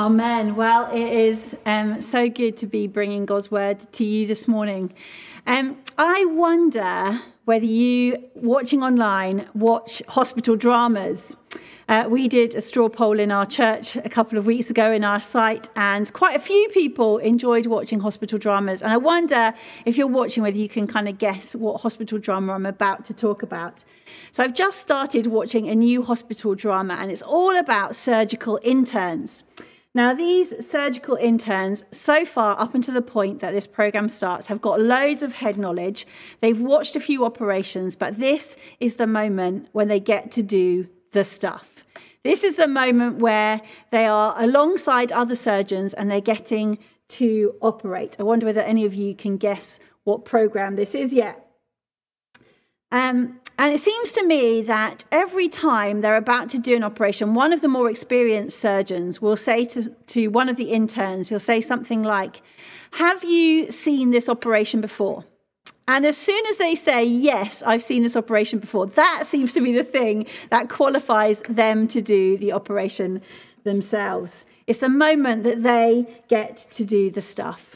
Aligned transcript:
Amen. 0.00 0.56
Well, 0.56 0.90
it 0.90 1.12
is 1.12 1.54
um, 1.66 2.00
so 2.00 2.26
good 2.26 2.56
to 2.56 2.66
be 2.66 2.86
bringing 2.86 3.26
God's 3.26 3.50
word 3.50 3.80
to 3.92 4.02
you 4.02 4.26
this 4.26 4.48
morning. 4.48 4.94
Um, 5.46 5.76
I 5.98 6.24
wonder 6.24 7.20
whether 7.44 7.66
you, 7.66 8.16
watching 8.34 8.82
online, 8.82 9.46
watch 9.52 10.02
hospital 10.08 10.56
dramas. 10.56 11.36
Uh, 11.86 12.06
we 12.08 12.28
did 12.28 12.54
a 12.54 12.62
straw 12.62 12.88
poll 12.88 13.20
in 13.20 13.30
our 13.30 13.44
church 13.44 13.94
a 13.96 14.08
couple 14.08 14.38
of 14.38 14.46
weeks 14.46 14.70
ago 14.70 14.90
in 14.90 15.04
our 15.04 15.20
site, 15.20 15.68
and 15.76 16.10
quite 16.14 16.34
a 16.34 16.40
few 16.40 16.66
people 16.70 17.18
enjoyed 17.18 17.66
watching 17.66 18.00
hospital 18.00 18.38
dramas. 18.38 18.80
And 18.80 18.94
I 18.94 18.96
wonder 18.96 19.52
if 19.84 19.98
you're 19.98 20.06
watching 20.06 20.42
whether 20.42 20.56
you 20.56 20.70
can 20.70 20.86
kind 20.86 21.10
of 21.10 21.18
guess 21.18 21.54
what 21.54 21.82
hospital 21.82 22.18
drama 22.18 22.54
I'm 22.54 22.64
about 22.64 23.04
to 23.04 23.12
talk 23.12 23.42
about. 23.42 23.84
So 24.32 24.42
I've 24.42 24.54
just 24.54 24.78
started 24.80 25.26
watching 25.26 25.68
a 25.68 25.74
new 25.74 26.02
hospital 26.02 26.54
drama, 26.54 26.96
and 26.98 27.10
it's 27.10 27.20
all 27.20 27.54
about 27.54 27.94
surgical 27.94 28.58
interns. 28.62 29.44
Now, 29.92 30.14
these 30.14 30.64
surgical 30.64 31.16
interns, 31.16 31.82
so 31.90 32.24
far 32.24 32.58
up 32.60 32.76
until 32.76 32.94
the 32.94 33.02
point 33.02 33.40
that 33.40 33.52
this 33.52 33.66
program 33.66 34.08
starts, 34.08 34.46
have 34.46 34.60
got 34.60 34.80
loads 34.80 35.22
of 35.24 35.32
head 35.32 35.58
knowledge. 35.58 36.06
They've 36.40 36.60
watched 36.60 36.94
a 36.94 37.00
few 37.00 37.24
operations, 37.24 37.96
but 37.96 38.18
this 38.18 38.56
is 38.78 38.96
the 38.96 39.08
moment 39.08 39.68
when 39.72 39.88
they 39.88 39.98
get 39.98 40.30
to 40.32 40.42
do 40.44 40.88
the 41.10 41.24
stuff. 41.24 41.66
This 42.22 42.44
is 42.44 42.54
the 42.54 42.68
moment 42.68 43.18
where 43.18 43.60
they 43.90 44.06
are 44.06 44.34
alongside 44.38 45.10
other 45.10 45.34
surgeons 45.34 45.92
and 45.94 46.08
they're 46.08 46.20
getting 46.20 46.78
to 47.08 47.54
operate. 47.60 48.16
I 48.20 48.22
wonder 48.22 48.46
whether 48.46 48.60
any 48.60 48.84
of 48.84 48.94
you 48.94 49.16
can 49.16 49.38
guess 49.38 49.80
what 50.04 50.24
program 50.24 50.76
this 50.76 50.94
is 50.94 51.12
yet. 51.12 51.46
Um, 52.92 53.40
and 53.60 53.74
it 53.74 53.78
seems 53.78 54.12
to 54.12 54.24
me 54.24 54.62
that 54.62 55.04
every 55.12 55.46
time 55.46 56.00
they're 56.00 56.16
about 56.16 56.48
to 56.48 56.58
do 56.58 56.74
an 56.74 56.82
operation, 56.82 57.34
one 57.34 57.52
of 57.52 57.60
the 57.60 57.68
more 57.68 57.90
experienced 57.90 58.58
surgeons 58.58 59.20
will 59.20 59.36
say 59.36 59.66
to, 59.66 59.90
to 60.06 60.28
one 60.28 60.48
of 60.48 60.56
the 60.56 60.72
interns, 60.72 61.28
he'll 61.28 61.38
say 61.38 61.60
something 61.60 62.02
like, 62.02 62.40
Have 62.92 63.22
you 63.22 63.70
seen 63.70 64.12
this 64.12 64.30
operation 64.30 64.80
before? 64.80 65.26
And 65.86 66.06
as 66.06 66.16
soon 66.16 66.42
as 66.46 66.56
they 66.56 66.74
say, 66.74 67.04
Yes, 67.04 67.62
I've 67.62 67.82
seen 67.82 68.02
this 68.02 68.16
operation 68.16 68.60
before, 68.60 68.86
that 68.86 69.24
seems 69.26 69.52
to 69.52 69.60
be 69.60 69.72
the 69.72 69.84
thing 69.84 70.24
that 70.48 70.70
qualifies 70.70 71.42
them 71.46 71.86
to 71.88 72.00
do 72.00 72.38
the 72.38 72.52
operation 72.52 73.20
themselves. 73.64 74.46
It's 74.68 74.78
the 74.78 74.88
moment 74.88 75.44
that 75.44 75.62
they 75.62 76.06
get 76.28 76.66
to 76.70 76.86
do 76.86 77.10
the 77.10 77.20
stuff. 77.20 77.69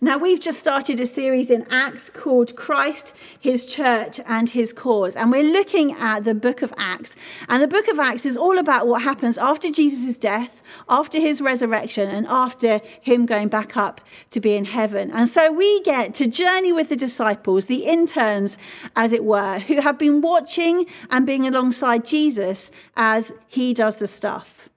Now, 0.00 0.16
we've 0.16 0.38
just 0.38 0.58
started 0.58 1.00
a 1.00 1.06
series 1.06 1.50
in 1.50 1.66
Acts 1.70 2.08
called 2.08 2.54
Christ, 2.54 3.12
His 3.40 3.66
Church, 3.66 4.20
and 4.26 4.48
His 4.48 4.72
Cause. 4.72 5.16
And 5.16 5.32
we're 5.32 5.42
looking 5.42 5.90
at 5.94 6.22
the 6.22 6.36
book 6.36 6.62
of 6.62 6.72
Acts. 6.78 7.16
And 7.48 7.60
the 7.60 7.66
book 7.66 7.88
of 7.88 7.98
Acts 7.98 8.24
is 8.24 8.36
all 8.36 8.58
about 8.58 8.86
what 8.86 9.02
happens 9.02 9.38
after 9.38 9.72
Jesus' 9.72 10.16
death, 10.16 10.62
after 10.88 11.18
his 11.18 11.40
resurrection, 11.40 12.08
and 12.08 12.28
after 12.28 12.80
him 13.00 13.26
going 13.26 13.48
back 13.48 13.76
up 13.76 14.00
to 14.30 14.38
be 14.38 14.54
in 14.54 14.66
heaven. 14.66 15.10
And 15.10 15.28
so 15.28 15.50
we 15.50 15.82
get 15.82 16.14
to 16.14 16.28
journey 16.28 16.70
with 16.70 16.90
the 16.90 16.96
disciples, 16.96 17.66
the 17.66 17.84
interns, 17.84 18.56
as 18.94 19.12
it 19.12 19.24
were, 19.24 19.58
who 19.58 19.80
have 19.80 19.98
been 19.98 20.20
watching 20.20 20.86
and 21.10 21.26
being 21.26 21.44
alongside 21.44 22.04
Jesus 22.04 22.70
as 22.96 23.32
he 23.48 23.74
does 23.74 23.96
the 23.96 24.06
stuff. 24.06 24.68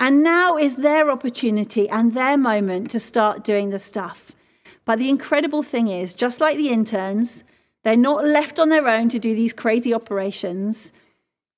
And 0.00 0.22
now 0.22 0.56
is 0.56 0.76
their 0.76 1.10
opportunity 1.10 1.86
and 1.86 2.14
their 2.14 2.38
moment 2.38 2.90
to 2.92 2.98
start 2.98 3.44
doing 3.44 3.68
the 3.68 3.78
stuff. 3.78 4.32
But 4.90 4.98
the 4.98 5.08
incredible 5.08 5.62
thing 5.62 5.86
is, 5.86 6.14
just 6.14 6.40
like 6.40 6.56
the 6.56 6.70
interns, 6.70 7.44
they're 7.84 7.96
not 7.96 8.24
left 8.24 8.58
on 8.58 8.70
their 8.70 8.88
own 8.88 9.08
to 9.10 9.20
do 9.20 9.36
these 9.36 9.52
crazy 9.52 9.94
operations. 9.94 10.92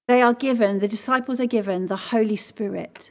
They 0.07 0.21
are 0.21 0.35
given, 0.35 0.81
the 0.81 0.87
disciples 0.87 1.41
are 1.41 1.47
given 1.47 1.87
the 1.87 1.97
Holy 1.97 2.37
Spirit. 2.37 3.11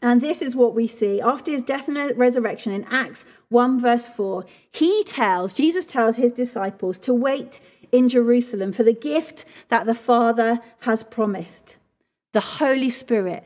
And 0.00 0.20
this 0.20 0.40
is 0.40 0.54
what 0.54 0.76
we 0.76 0.86
see. 0.86 1.20
After 1.20 1.50
his 1.50 1.64
death 1.64 1.88
and 1.88 2.16
resurrection 2.16 2.72
in 2.72 2.84
Acts 2.92 3.24
1, 3.48 3.80
verse 3.80 4.06
4, 4.06 4.44
he 4.70 5.02
tells, 5.02 5.52
Jesus 5.52 5.84
tells 5.84 6.14
his 6.14 6.30
disciples 6.30 7.00
to 7.00 7.12
wait 7.12 7.58
in 7.90 8.08
Jerusalem 8.08 8.72
for 8.72 8.84
the 8.84 8.92
gift 8.92 9.44
that 9.68 9.84
the 9.84 9.96
Father 9.96 10.60
has 10.82 11.02
promised 11.02 11.76
the 12.30 12.38
Holy 12.38 12.90
Spirit 12.90 13.42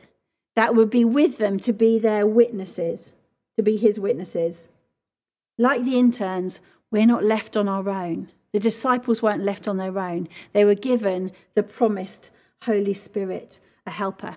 that 0.55 0.75
would 0.75 0.91
be 0.91 1.03
with 1.03 1.39
them 1.39 1.59
to 1.61 1.73
be 1.73 1.99
their 1.99 2.27
witnesses, 2.27 3.15
to 3.57 3.63
be 3.63 3.79
his 3.79 3.99
witnesses. 3.99 4.69
Like 5.59 5.85
the 5.85 5.99
interns, 5.99 6.61
we're 6.91 7.07
not 7.07 7.25
left 7.25 7.57
on 7.57 7.69
our 7.69 7.89
own. 7.89 8.31
The 8.53 8.61
disciples 8.61 9.23
weren't 9.23 9.43
left 9.43 9.69
on 9.69 9.77
their 9.77 9.99
own. 9.99 10.29
They 10.53 10.65
were 10.65 10.75
given 10.75 11.33
the 11.55 11.63
promised 11.63 12.31
Holy 12.63 12.95
Spirit, 12.95 13.61
a 13.87 13.91
helper. 13.91 14.37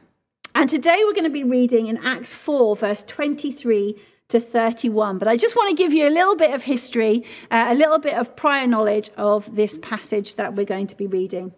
And 0.54 0.70
today 0.70 0.98
we're 1.04 1.14
going 1.14 1.24
to 1.24 1.30
be 1.30 1.44
reading 1.44 1.88
in 1.88 1.98
Acts 1.98 2.34
4, 2.34 2.76
verse 2.76 3.04
23 3.08 3.96
to 4.30 4.40
31. 4.40 5.18
But 5.18 5.28
I 5.28 5.38
just 5.38 5.56
want 5.56 5.70
to 5.70 5.76
give 5.76 5.94
you 5.94 6.08
a 6.08 6.10
little 6.10 6.36
bit 6.36 6.54
of 6.54 6.64
history, 6.64 7.24
uh, 7.52 7.68
a 7.70 7.76
little 7.76 8.00
bit 8.00 8.16
of 8.16 8.36
prior 8.36 8.68
knowledge 8.68 9.10
of 9.18 9.56
this 9.56 9.78
passage 9.82 10.36
that 10.36 10.56
we're 10.56 10.66
going 10.66 10.88
to 10.88 10.96
be 10.96 11.08
reading. 11.08 11.54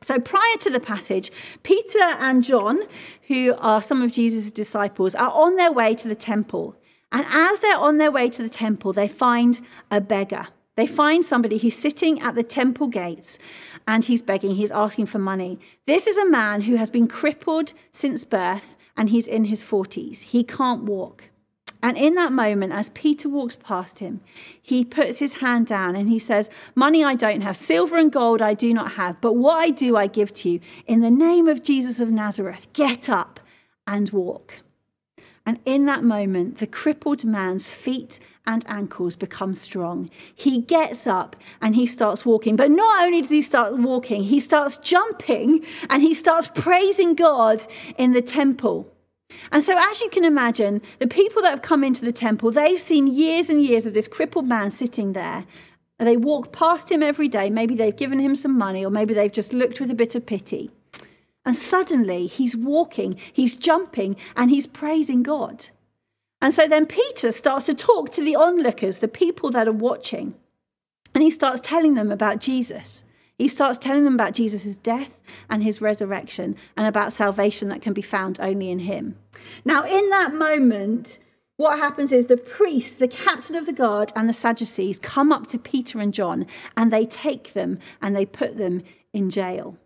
So, 0.00 0.18
prior 0.20 0.56
to 0.60 0.70
the 0.70 0.80
passage, 0.80 1.32
Peter 1.64 1.98
and 2.00 2.44
John, 2.44 2.78
who 3.26 3.54
are 3.58 3.82
some 3.82 4.02
of 4.02 4.12
Jesus' 4.12 4.52
disciples, 4.52 5.14
are 5.14 5.32
on 5.32 5.56
their 5.56 5.72
way 5.72 5.94
to 5.96 6.08
the 6.08 6.14
temple. 6.14 6.76
And 7.12 7.24
as 7.32 7.60
they're 7.60 7.78
on 7.78 7.98
their 7.98 8.10
way 8.10 8.28
to 8.30 8.42
the 8.42 8.48
temple, 8.48 8.92
they 8.92 9.08
find 9.08 9.60
a 9.90 10.00
beggar. 10.00 10.48
They 10.78 10.86
find 10.86 11.24
somebody 11.24 11.58
who's 11.58 11.76
sitting 11.76 12.20
at 12.20 12.36
the 12.36 12.44
temple 12.44 12.86
gates 12.86 13.38
and 13.88 14.04
he's 14.04 14.22
begging, 14.22 14.54
he's 14.54 14.70
asking 14.70 15.06
for 15.06 15.18
money. 15.18 15.58
This 15.86 16.06
is 16.06 16.16
a 16.16 16.28
man 16.28 16.60
who 16.60 16.76
has 16.76 16.88
been 16.88 17.08
crippled 17.08 17.72
since 17.90 18.24
birth 18.24 18.76
and 18.96 19.08
he's 19.08 19.26
in 19.26 19.46
his 19.46 19.64
40s. 19.64 20.22
He 20.22 20.44
can't 20.44 20.84
walk. 20.84 21.30
And 21.82 21.96
in 21.96 22.14
that 22.14 22.32
moment, 22.32 22.72
as 22.72 22.90
Peter 22.90 23.28
walks 23.28 23.56
past 23.56 24.00
him, 24.00 24.20
he 24.60 24.84
puts 24.84 25.18
his 25.18 25.34
hand 25.34 25.66
down 25.66 25.96
and 25.96 26.08
he 26.08 26.18
says, 26.18 26.50
Money 26.74 27.04
I 27.04 27.14
don't 27.14 27.40
have, 27.40 27.56
silver 27.56 27.96
and 27.96 28.12
gold 28.12 28.42
I 28.42 28.54
do 28.54 28.74
not 28.74 28.92
have, 28.92 29.20
but 29.20 29.34
what 29.34 29.58
I 29.58 29.70
do 29.70 29.96
I 29.96 30.06
give 30.08 30.32
to 30.34 30.50
you. 30.50 30.60
In 30.86 31.00
the 31.00 31.10
name 31.10 31.48
of 31.48 31.62
Jesus 31.62 32.00
of 32.00 32.10
Nazareth, 32.10 32.66
get 32.72 33.08
up 33.08 33.40
and 33.86 34.10
walk. 34.10 34.54
And 35.48 35.58
in 35.64 35.86
that 35.86 36.04
moment, 36.04 36.58
the 36.58 36.66
crippled 36.66 37.24
man's 37.24 37.70
feet 37.70 38.18
and 38.46 38.62
ankles 38.68 39.16
become 39.16 39.54
strong. 39.54 40.10
He 40.34 40.60
gets 40.60 41.06
up 41.06 41.36
and 41.62 41.74
he 41.74 41.86
starts 41.86 42.26
walking. 42.26 42.54
But 42.54 42.70
not 42.70 43.02
only 43.02 43.22
does 43.22 43.30
he 43.30 43.40
start 43.40 43.78
walking, 43.78 44.24
he 44.24 44.40
starts 44.40 44.76
jumping 44.76 45.64
and 45.88 46.02
he 46.02 46.12
starts 46.12 46.50
praising 46.54 47.14
God 47.14 47.64
in 47.96 48.12
the 48.12 48.20
temple. 48.20 48.92
And 49.50 49.64
so, 49.64 49.74
as 49.74 50.02
you 50.02 50.10
can 50.10 50.26
imagine, 50.26 50.82
the 50.98 51.06
people 51.06 51.40
that 51.40 51.50
have 51.50 51.62
come 51.62 51.82
into 51.82 52.04
the 52.04 52.12
temple, 52.12 52.50
they've 52.50 52.78
seen 52.78 53.06
years 53.06 53.48
and 53.48 53.62
years 53.62 53.86
of 53.86 53.94
this 53.94 54.06
crippled 54.06 54.46
man 54.46 54.70
sitting 54.70 55.14
there. 55.14 55.46
They 55.96 56.18
walk 56.18 56.52
past 56.52 56.92
him 56.92 57.02
every 57.02 57.28
day. 57.28 57.48
Maybe 57.48 57.74
they've 57.74 57.96
given 57.96 58.18
him 58.18 58.34
some 58.34 58.58
money, 58.58 58.84
or 58.84 58.90
maybe 58.90 59.14
they've 59.14 59.32
just 59.32 59.54
looked 59.54 59.80
with 59.80 59.90
a 59.90 59.94
bit 59.94 60.14
of 60.14 60.26
pity. 60.26 60.70
And 61.44 61.56
suddenly 61.56 62.26
he's 62.26 62.56
walking, 62.56 63.16
he's 63.32 63.56
jumping, 63.56 64.16
and 64.36 64.50
he's 64.50 64.66
praising 64.66 65.22
God. 65.22 65.66
And 66.40 66.54
so 66.54 66.68
then 66.68 66.86
Peter 66.86 67.32
starts 67.32 67.66
to 67.66 67.74
talk 67.74 68.10
to 68.12 68.22
the 68.22 68.36
onlookers, 68.36 68.98
the 68.98 69.08
people 69.08 69.50
that 69.50 69.66
are 69.66 69.72
watching. 69.72 70.34
And 71.14 71.22
he 71.22 71.30
starts 71.30 71.60
telling 71.60 71.94
them 71.94 72.12
about 72.12 72.40
Jesus. 72.40 73.04
He 73.38 73.48
starts 73.48 73.78
telling 73.78 74.04
them 74.04 74.14
about 74.14 74.34
Jesus' 74.34 74.76
death 74.76 75.18
and 75.48 75.62
his 75.62 75.80
resurrection 75.80 76.56
and 76.76 76.86
about 76.86 77.12
salvation 77.12 77.68
that 77.68 77.82
can 77.82 77.92
be 77.92 78.02
found 78.02 78.38
only 78.40 78.70
in 78.70 78.80
him. 78.80 79.16
Now, 79.64 79.84
in 79.84 80.10
that 80.10 80.34
moment, 80.34 81.18
what 81.56 81.78
happens 81.78 82.12
is 82.12 82.26
the 82.26 82.36
priests, 82.36 82.98
the 82.98 83.08
captain 83.08 83.56
of 83.56 83.66
the 83.66 83.72
guard, 83.72 84.12
and 84.14 84.28
the 84.28 84.32
Sadducees 84.34 84.98
come 84.98 85.32
up 85.32 85.46
to 85.48 85.58
Peter 85.58 86.00
and 86.00 86.14
John 86.14 86.46
and 86.76 86.92
they 86.92 87.04
take 87.04 87.52
them 87.52 87.78
and 88.02 88.14
they 88.14 88.26
put 88.26 88.56
them 88.58 88.82
in 89.12 89.30
jail. 89.30 89.76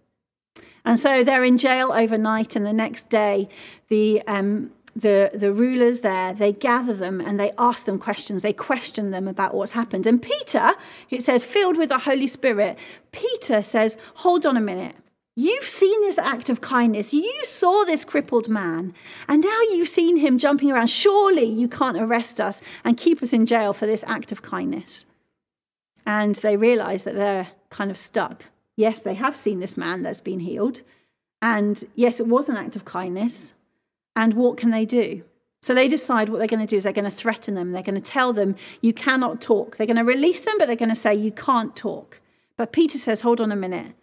And 0.85 0.99
so 0.99 1.23
they're 1.23 1.45
in 1.45 1.59
jail 1.59 1.93
overnight, 1.93 2.57
and 2.57 2.67
the 2.67 2.73
next 2.73 3.09
day, 3.09 3.49
the 3.89 4.23
um, 4.27 4.73
the, 4.95 5.31
the 5.33 5.53
rulers 5.53 6.01
there, 6.01 6.35
they 6.35 6.53
gather 6.53 6.93
them 6.93 7.21
and 7.21 7.41
they 7.41 7.53
ask 7.59 7.87
them 7.87 7.99
questions. 7.99 8.43
They 8.43 8.53
question 8.53 9.11
them 9.11 9.27
about 9.27 9.55
what's 9.55 9.73
happened. 9.73 10.07
And 10.07 10.21
Peter, 10.21 10.73
it 11.11 11.25
says, 11.25 11.45
filled 11.45 11.79
with 11.79 11.89
the 11.89 11.99
Holy 11.99 12.27
Spirit, 12.27 12.79
Peter 13.11 13.63
says, 13.63 13.97
Hold 14.17 14.45
on 14.45 14.57
a 14.57 14.61
minute. 14.61 14.95
You've 15.35 15.67
seen 15.67 15.99
this 16.03 16.19
act 16.19 16.51
of 16.51 16.61
kindness. 16.61 17.15
You 17.15 17.45
saw 17.45 17.85
this 17.85 18.05
crippled 18.05 18.51
man, 18.51 18.93
and 19.29 19.43
now 19.43 19.61
you've 19.71 19.89
seen 19.89 20.19
him 20.19 20.37
jumping 20.37 20.71
around. 20.71 20.89
Surely 20.89 21.45
you 21.47 21.69
can't 21.69 21.97
arrest 21.97 22.39
us 22.39 22.61
and 22.85 22.99
keep 22.99 23.23
us 23.23 23.33
in 23.33 23.47
jail 23.47 23.73
for 23.73 23.87
this 23.87 24.05
act 24.07 24.31
of 24.31 24.43
kindness. 24.43 25.07
And 26.05 26.35
they 26.37 26.59
realize 26.59 27.05
that 27.05 27.15
they're 27.15 27.49
kind 27.71 27.91
of 27.91 27.97
stuck. 27.97 28.45
Yes, 28.77 29.03
they 29.03 29.15
have 29.15 29.37
seen 29.37 29.61
this 29.61 29.77
man 29.77 30.03
that's 30.03 30.21
been 30.21 30.41
healed. 30.41 30.83
And 31.41 31.83
yes, 31.95 32.21
it 32.21 32.27
was 32.27 32.49
an 32.49 32.57
act 32.57 32.77
of 32.77 32.85
kindness. 32.85 33.53
And 34.15 34.35
what 34.35 34.57
can 34.57 34.71
they 34.71 34.85
do? 34.85 35.25
So 35.63 35.75
they 35.75 35.87
decide 35.87 36.29
what 36.29 36.39
they're 36.39 36.49
going 36.49 36.61
to 36.61 36.67
do 36.67 36.77
is 36.77 36.85
they're 36.85 36.93
going 36.93 37.11
to 37.11 37.17
threaten 37.17 37.55
them. 37.55 37.73
They're 37.73 37.83
going 37.83 37.95
to 37.95 38.01
tell 38.01 38.33
them, 38.33 38.57
you 38.81 38.93
cannot 38.93 39.41
talk. 39.41 39.77
They're 39.77 39.87
going 39.87 39.97
to 39.97 40.05
release 40.05 40.41
them, 40.41 40.57
but 40.59 40.67
they're 40.67 40.77
going 40.77 40.89
to 40.89 40.97
say, 40.97 41.15
you 41.15 41.31
can't 41.31 41.77
talk. 41.77 42.21
But 42.57 42.73
Peter 42.73 42.99
says, 42.99 43.23
hold 43.23 43.41
on 43.41 43.53
a 43.53 43.57
minute. 43.57 43.95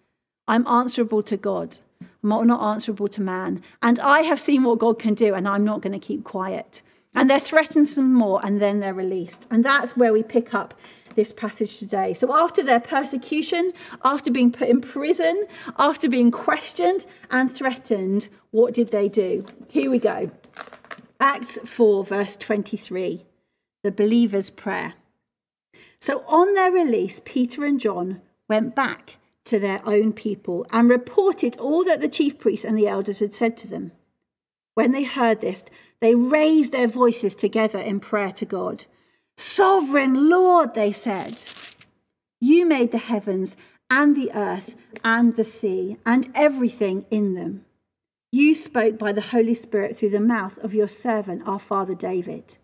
I'm 0.48 0.66
answerable 0.68 1.21
to 1.24 1.38
God. 1.38 1.77
I'm 2.24 2.48
not 2.48 2.62
answerable 2.62 3.07
to 3.10 3.21
man. 3.21 3.62
And 3.83 4.00
I 4.00 4.21
have 4.21 4.39
seen 4.39 4.63
what 4.63 4.80
God 4.80 5.00
can 5.00 5.13
do, 5.13 5.33
and 5.33 5.48
I'm 5.48 5.66
not 5.66 5.81
going 5.81 6.00
to 6.00 6.06
keep 6.06 6.24
quiet. 6.24 6.81
And 7.13 7.30
they're 7.30 7.39
threatened 7.39 7.88
some 7.88 8.13
more, 8.13 8.39
and 8.44 8.62
then 8.62 8.80
they're 8.80 8.94
released. 8.94 9.45
And 9.51 9.63
that's 9.63 9.98
where 9.98 10.13
we 10.13 10.24
pick 10.24 10.54
up 10.54 10.74
this 11.16 11.32
passage 11.32 11.78
today. 11.78 12.14
So, 12.14 12.36
after 12.36 12.64
their 12.64 12.80
persecution, 12.80 13.74
after 14.04 14.32
being 14.32 14.52
put 14.52 14.70
in 14.70 14.82
prison, 14.82 15.46
after 15.78 16.10
being 16.10 16.32
questioned 16.32 17.06
and 17.32 17.54
threatened, 17.54 18.30
what 18.52 18.74
did 18.74 18.92
they 18.92 19.10
do? 19.10 19.46
Here 19.68 19.90
we 19.90 20.00
go. 20.00 20.32
Acts 21.20 21.60
4, 21.66 22.06
verse 22.06 22.36
23, 22.38 23.26
the 23.84 23.92
believer's 23.92 24.50
prayer. 24.50 24.94
So, 26.00 26.24
on 26.28 26.54
their 26.54 26.72
release, 26.72 27.22
Peter 27.26 27.66
and 27.66 27.80
John 27.80 28.22
went 28.48 28.76
back 28.76 29.18
to 29.46 29.60
their 29.60 29.82
own 29.88 30.14
people 30.14 30.66
and 30.72 30.90
reported 30.90 31.58
all 31.58 31.84
that 31.84 32.02
the 32.02 32.08
chief 32.08 32.40
priests 32.40 32.66
and 32.66 32.78
the 32.78 32.88
elders 32.88 33.20
had 33.20 33.34
said 33.34 33.58
to 33.58 33.68
them. 33.68 33.92
When 34.76 34.92
they 34.92 35.04
heard 35.04 35.42
this, 35.42 35.66
they 36.00 36.16
raised 36.16 36.72
their 36.72 36.88
voices 36.88 37.36
together 37.36 37.80
in 37.80 38.00
prayer 38.00 38.32
to 38.32 38.46
God. 38.46 38.86
Sovereign 39.42 40.30
Lord, 40.30 40.74
they 40.74 40.92
said, 40.92 41.46
you 42.42 42.66
made 42.66 42.92
the 42.92 42.98
heavens 42.98 43.56
and 43.90 44.14
the 44.14 44.34
earth 44.34 44.76
and 45.02 45.38
the 45.38 45.46
sea 45.46 45.96
and 46.06 46.30
everything 46.36 47.06
in 47.10 47.36
them. 47.36 47.64
You 48.34 48.54
spoke 48.54 49.00
by 49.00 49.14
the 49.14 49.22
Holy 49.22 49.54
Spirit 49.54 49.96
through 49.96 50.10
the 50.10 50.20
mouth 50.20 50.58
of 50.58 50.74
your 50.74 50.90
servant, 50.90 51.44
our 51.48 51.58
father 51.58 51.96
David. 51.96 52.58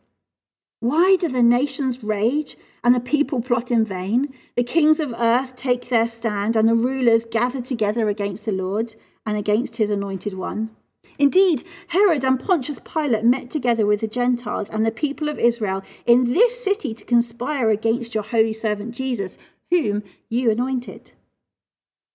Why 0.82 1.16
do 1.18 1.30
the 1.30 1.42
nations 1.42 2.04
rage 2.04 2.58
and 2.84 2.94
the 2.94 3.00
people 3.00 3.42
plot 3.42 3.72
in 3.72 3.86
vain? 3.86 4.34
The 4.58 4.64
kings 4.64 5.00
of 5.00 5.14
earth 5.18 5.56
take 5.56 5.88
their 5.88 6.10
stand 6.10 6.58
and 6.58 6.68
the 6.68 6.76
rulers 6.76 7.26
gather 7.26 7.62
together 7.62 8.10
against 8.10 8.44
the 8.44 8.52
Lord 8.52 8.96
and 9.26 9.38
against 9.38 9.78
his 9.78 9.92
anointed 9.92 10.34
one. 10.34 10.72
Indeed, 11.18 11.64
Herod 11.88 12.24
and 12.26 12.40
Pontius 12.40 12.80
Pilate 12.80 13.24
met 13.24 13.50
together 13.50 13.86
with 13.86 14.02
the 14.02 14.08
Gentiles 14.08 14.70
and 14.70 14.86
the 14.86 14.92
people 14.92 15.30
of 15.30 15.40
Israel 15.40 15.82
in 16.06 16.34
this 16.34 16.62
city 16.62 16.94
to 16.94 17.06
conspire 17.06 17.70
against 17.70 18.14
your 18.14 18.24
holy 18.24 18.54
servant 18.54 18.94
Jesus, 18.94 19.38
whom 19.70 20.04
you 20.30 20.52
anointed. 20.52 21.14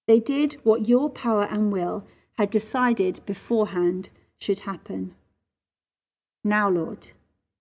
They 0.07 0.21
did 0.21 0.55
what 0.65 0.89
your 0.89 1.09
power 1.09 1.45
and 1.45 1.73
will 1.73 2.07
had 2.35 2.51
decided 2.51 3.21
beforehand 3.27 4.11
should 4.39 4.61
happen. 4.61 5.15
Now, 6.43 6.69
Lord, 6.71 7.11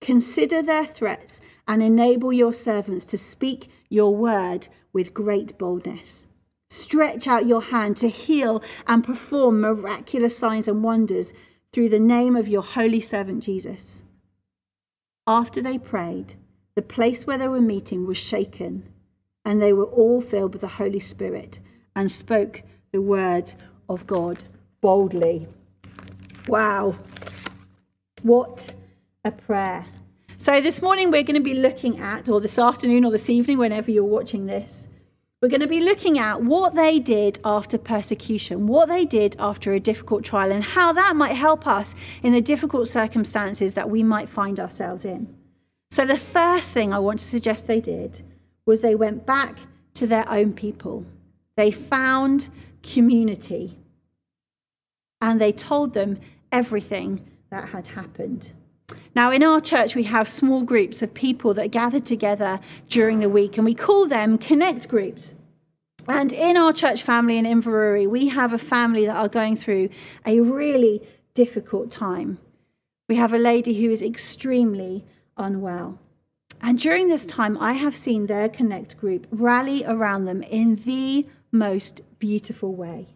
consider 0.00 0.62
their 0.62 0.86
threats 0.86 1.40
and 1.68 1.82
enable 1.82 2.32
your 2.32 2.54
servants 2.54 3.04
to 3.06 3.18
speak 3.18 3.68
your 3.88 4.16
word 4.16 4.68
with 4.92 5.14
great 5.14 5.56
boldness. 5.58 6.26
Stretch 6.70 7.26
out 7.26 7.46
your 7.46 7.62
hand 7.62 7.96
to 7.98 8.08
heal 8.08 8.62
and 8.86 9.02
perform 9.02 9.60
miraculous 9.60 10.38
signs 10.38 10.68
and 10.68 10.84
wonders 10.84 11.32
through 11.72 11.88
the 11.88 11.98
name 11.98 12.36
of 12.36 12.48
your 12.48 12.62
holy 12.62 13.00
servant 13.00 13.42
Jesus. 13.42 14.04
After 15.26 15.60
they 15.60 15.78
prayed, 15.78 16.34
the 16.76 16.82
place 16.82 17.26
where 17.26 17.38
they 17.38 17.48
were 17.48 17.60
meeting 17.60 18.06
was 18.06 18.16
shaken, 18.16 18.88
and 19.44 19.60
they 19.60 19.72
were 19.72 19.84
all 19.84 20.20
filled 20.20 20.52
with 20.52 20.60
the 20.60 20.68
Holy 20.68 21.00
Spirit 21.00 21.58
and 21.96 22.10
spoke 22.10 22.62
the 22.92 23.02
word 23.02 23.52
of 23.88 24.06
God 24.06 24.44
boldly. 24.80 25.48
Wow. 26.46 26.94
What 28.22 28.74
a 29.24 29.30
prayer. 29.32 29.86
So, 30.38 30.60
this 30.60 30.80
morning 30.80 31.10
we're 31.10 31.22
going 31.22 31.34
to 31.34 31.40
be 31.40 31.54
looking 31.54 31.98
at, 31.98 32.28
or 32.28 32.40
this 32.40 32.58
afternoon 32.58 33.04
or 33.04 33.10
this 33.10 33.28
evening, 33.28 33.58
whenever 33.58 33.90
you're 33.90 34.04
watching 34.04 34.46
this, 34.46 34.88
we're 35.40 35.48
going 35.48 35.60
to 35.60 35.66
be 35.66 35.80
looking 35.80 36.18
at 36.18 36.42
what 36.42 36.74
they 36.74 36.98
did 36.98 37.40
after 37.44 37.78
persecution, 37.78 38.66
what 38.66 38.88
they 38.88 39.06
did 39.06 39.36
after 39.38 39.72
a 39.72 39.80
difficult 39.80 40.22
trial, 40.22 40.52
and 40.52 40.62
how 40.62 40.92
that 40.92 41.16
might 41.16 41.32
help 41.32 41.66
us 41.66 41.94
in 42.22 42.32
the 42.32 42.42
difficult 42.42 42.88
circumstances 42.88 43.74
that 43.74 43.88
we 43.88 44.02
might 44.02 44.28
find 44.28 44.60
ourselves 44.60 45.04
in. 45.04 45.34
So, 45.90 46.04
the 46.04 46.18
first 46.18 46.72
thing 46.72 46.92
I 46.92 46.98
want 46.98 47.20
to 47.20 47.26
suggest 47.26 47.66
they 47.66 47.80
did 47.80 48.22
was 48.66 48.80
they 48.80 48.94
went 48.94 49.24
back 49.24 49.58
to 49.94 50.06
their 50.06 50.30
own 50.30 50.52
people. 50.52 51.04
They 51.56 51.70
found 51.70 52.48
community 52.82 53.76
and 55.20 55.40
they 55.40 55.52
told 55.52 55.94
them 55.94 56.18
everything 56.52 57.28
that 57.50 57.68
had 57.70 57.88
happened. 57.88 58.52
Now, 59.14 59.30
in 59.32 59.42
our 59.42 59.60
church, 59.60 59.94
we 59.94 60.04
have 60.04 60.28
small 60.28 60.62
groups 60.62 61.02
of 61.02 61.12
people 61.14 61.54
that 61.54 61.70
gather 61.70 62.00
together 62.00 62.60
during 62.88 63.20
the 63.20 63.28
week, 63.28 63.56
and 63.56 63.64
we 63.64 63.74
call 63.74 64.06
them 64.06 64.38
connect 64.38 64.88
groups. 64.88 65.34
And 66.08 66.32
in 66.32 66.56
our 66.56 66.72
church 66.72 67.02
family 67.02 67.36
in 67.36 67.44
Inverurie, 67.44 68.08
we 68.08 68.28
have 68.28 68.52
a 68.52 68.58
family 68.58 69.06
that 69.06 69.16
are 69.16 69.28
going 69.28 69.56
through 69.56 69.90
a 70.26 70.40
really 70.40 71.02
difficult 71.34 71.90
time. 71.90 72.38
We 73.08 73.16
have 73.16 73.32
a 73.32 73.38
lady 73.38 73.80
who 73.80 73.90
is 73.90 74.02
extremely 74.02 75.04
unwell. 75.36 75.98
And 76.62 76.78
during 76.78 77.08
this 77.08 77.26
time, 77.26 77.56
I 77.58 77.72
have 77.72 77.96
seen 77.96 78.26
their 78.26 78.48
Connect 78.48 78.96
group 78.98 79.26
rally 79.30 79.84
around 79.84 80.26
them 80.26 80.42
in 80.42 80.76
the 80.84 81.26
most 81.52 82.02
beautiful 82.18 82.74
way. 82.74 83.08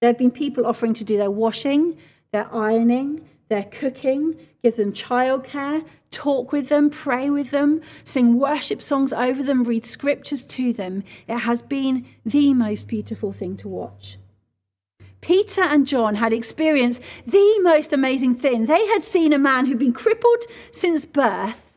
There 0.00 0.08
have 0.08 0.18
been 0.18 0.30
people 0.30 0.66
offering 0.66 0.94
to 0.94 1.04
do 1.04 1.16
their 1.16 1.30
washing, 1.30 1.96
their 2.32 2.52
ironing, 2.54 3.28
their 3.52 3.64
cooking, 3.64 4.34
give 4.62 4.76
them 4.76 4.92
childcare, 4.94 5.84
talk 6.10 6.52
with 6.52 6.70
them, 6.70 6.88
pray 6.88 7.28
with 7.28 7.50
them, 7.50 7.82
sing 8.02 8.38
worship 8.38 8.80
songs 8.80 9.12
over 9.12 9.42
them, 9.42 9.62
read 9.62 9.84
scriptures 9.84 10.46
to 10.46 10.72
them. 10.72 11.04
It 11.28 11.36
has 11.36 11.60
been 11.60 12.06
the 12.24 12.54
most 12.54 12.86
beautiful 12.86 13.32
thing 13.32 13.58
to 13.58 13.68
watch. 13.68 14.16
Peter 15.20 15.60
and 15.60 15.86
John 15.86 16.14
had 16.14 16.32
experienced 16.32 17.02
the 17.26 17.58
most 17.60 17.92
amazing 17.92 18.36
thing. 18.36 18.64
They 18.66 18.86
had 18.86 19.04
seen 19.04 19.34
a 19.34 19.38
man 19.38 19.66
who'd 19.66 19.78
been 19.78 19.92
crippled 19.92 20.44
since 20.72 21.04
birth, 21.04 21.76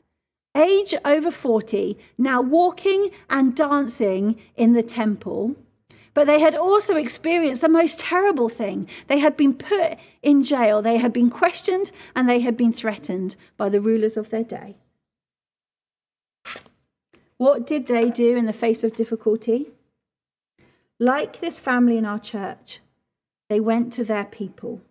age 0.55 0.95
over 1.03 1.29
40, 1.29 1.97
now 2.17 2.41
walking 2.41 3.11
and 3.29 3.53
dancing 3.53 4.37
in 4.55 4.71
the 4.71 4.81
temple. 4.81 5.55
But 6.15 6.27
they 6.27 6.39
had 6.39 6.55
also 6.55 6.95
experienced 6.95 7.61
the 7.61 7.69
most 7.69 7.99
terrible 7.99 8.49
thing. 8.49 8.87
They 9.07 9.19
had 9.19 9.37
been 9.37 9.53
put 9.53 9.97
in 10.23 10.41
jail, 10.41 10.81
they 10.81 10.97
had 10.97 11.13
been 11.13 11.29
questioned, 11.29 11.91
and 12.15 12.27
they 12.27 12.39
had 12.39 12.57
been 12.57 12.73
threatened 12.73 13.35
by 13.57 13.69
the 13.69 13.81
rulers 13.81 14.17
of 14.17 14.29
their 14.29 14.45
day. 14.45 14.77
What 17.37 17.67
did 17.67 17.87
they 17.87 18.09
do 18.09 18.37
in 18.37 18.45
the 18.45 18.53
face 18.53 18.83
of 18.83 18.95
difficulty? 18.95 19.67
Like 20.99 21.41
this 21.41 21.59
family 21.59 21.97
in 21.97 22.05
our 22.05 22.19
church, 22.19 22.79
they 23.49 23.59
went 23.59 23.91
to 23.93 24.05
their 24.05 24.25
people, 24.25 24.81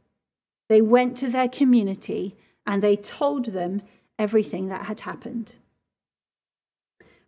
they 0.68 0.82
went 0.82 1.16
to 1.18 1.30
their 1.30 1.48
community, 1.48 2.36
and 2.66 2.82
they 2.82 2.96
told 2.96 3.46
them 3.46 3.80
everything 4.18 4.68
that 4.68 4.84
had 4.84 5.00
happened. 5.00 5.54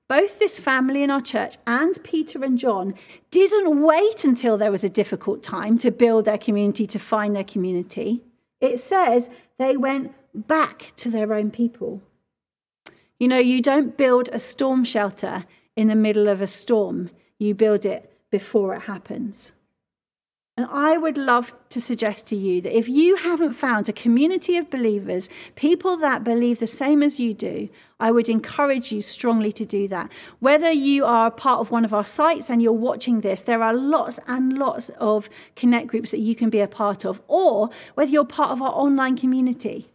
Both 0.08 0.38
this 0.38 0.58
family 0.58 1.02
in 1.02 1.10
our 1.10 1.20
church 1.20 1.56
and 1.66 2.02
Peter 2.04 2.44
and 2.44 2.56
John 2.56 2.94
didn't 3.30 3.82
wait 3.82 4.24
until 4.24 4.56
there 4.56 4.70
was 4.70 4.84
a 4.84 4.88
difficult 4.88 5.42
time 5.42 5.78
to 5.78 5.90
build 5.90 6.24
their 6.24 6.38
community, 6.38 6.86
to 6.86 6.98
find 6.98 7.34
their 7.34 7.44
community. 7.44 8.22
It 8.60 8.78
says 8.78 9.28
they 9.58 9.76
went 9.76 10.14
back 10.46 10.92
to 10.96 11.10
their 11.10 11.34
own 11.34 11.50
people. 11.50 12.02
You 13.18 13.26
know, 13.28 13.38
you 13.38 13.60
don't 13.60 13.96
build 13.96 14.28
a 14.32 14.38
storm 14.38 14.84
shelter 14.84 15.44
in 15.74 15.88
the 15.88 15.94
middle 15.94 16.28
of 16.28 16.40
a 16.40 16.46
storm, 16.46 17.10
you 17.38 17.54
build 17.54 17.84
it 17.84 18.12
before 18.30 18.74
it 18.74 18.82
happens. 18.82 19.52
And 20.58 20.66
I 20.70 20.96
would 20.96 21.18
love 21.18 21.52
to 21.68 21.82
suggest 21.82 22.26
to 22.28 22.36
you 22.36 22.62
that 22.62 22.74
if 22.74 22.88
you 22.88 23.16
haven't 23.16 23.52
found 23.52 23.90
a 23.90 23.92
community 23.92 24.56
of 24.56 24.70
believers, 24.70 25.28
people 25.54 25.98
that 25.98 26.24
believe 26.24 26.60
the 26.60 26.66
same 26.66 27.02
as 27.02 27.20
you 27.20 27.34
do, 27.34 27.68
I 28.00 28.10
would 28.10 28.30
encourage 28.30 28.90
you 28.90 29.02
strongly 29.02 29.52
to 29.52 29.66
do 29.66 29.86
that. 29.88 30.10
Whether 30.40 30.70
you 30.70 31.04
are 31.04 31.30
part 31.30 31.60
of 31.60 31.70
one 31.70 31.84
of 31.84 31.92
our 31.92 32.06
sites 32.06 32.48
and 32.48 32.62
you're 32.62 32.72
watching 32.72 33.20
this, 33.20 33.42
there 33.42 33.62
are 33.62 33.74
lots 33.74 34.18
and 34.26 34.54
lots 34.54 34.88
of 34.98 35.28
connect 35.56 35.88
groups 35.88 36.10
that 36.12 36.20
you 36.20 36.34
can 36.34 36.48
be 36.48 36.60
a 36.60 36.68
part 36.68 37.04
of, 37.04 37.20
or 37.28 37.68
whether 37.94 38.10
you're 38.10 38.24
part 38.24 38.52
of 38.52 38.62
our 38.62 38.72
online 38.72 39.18
community. 39.18 39.90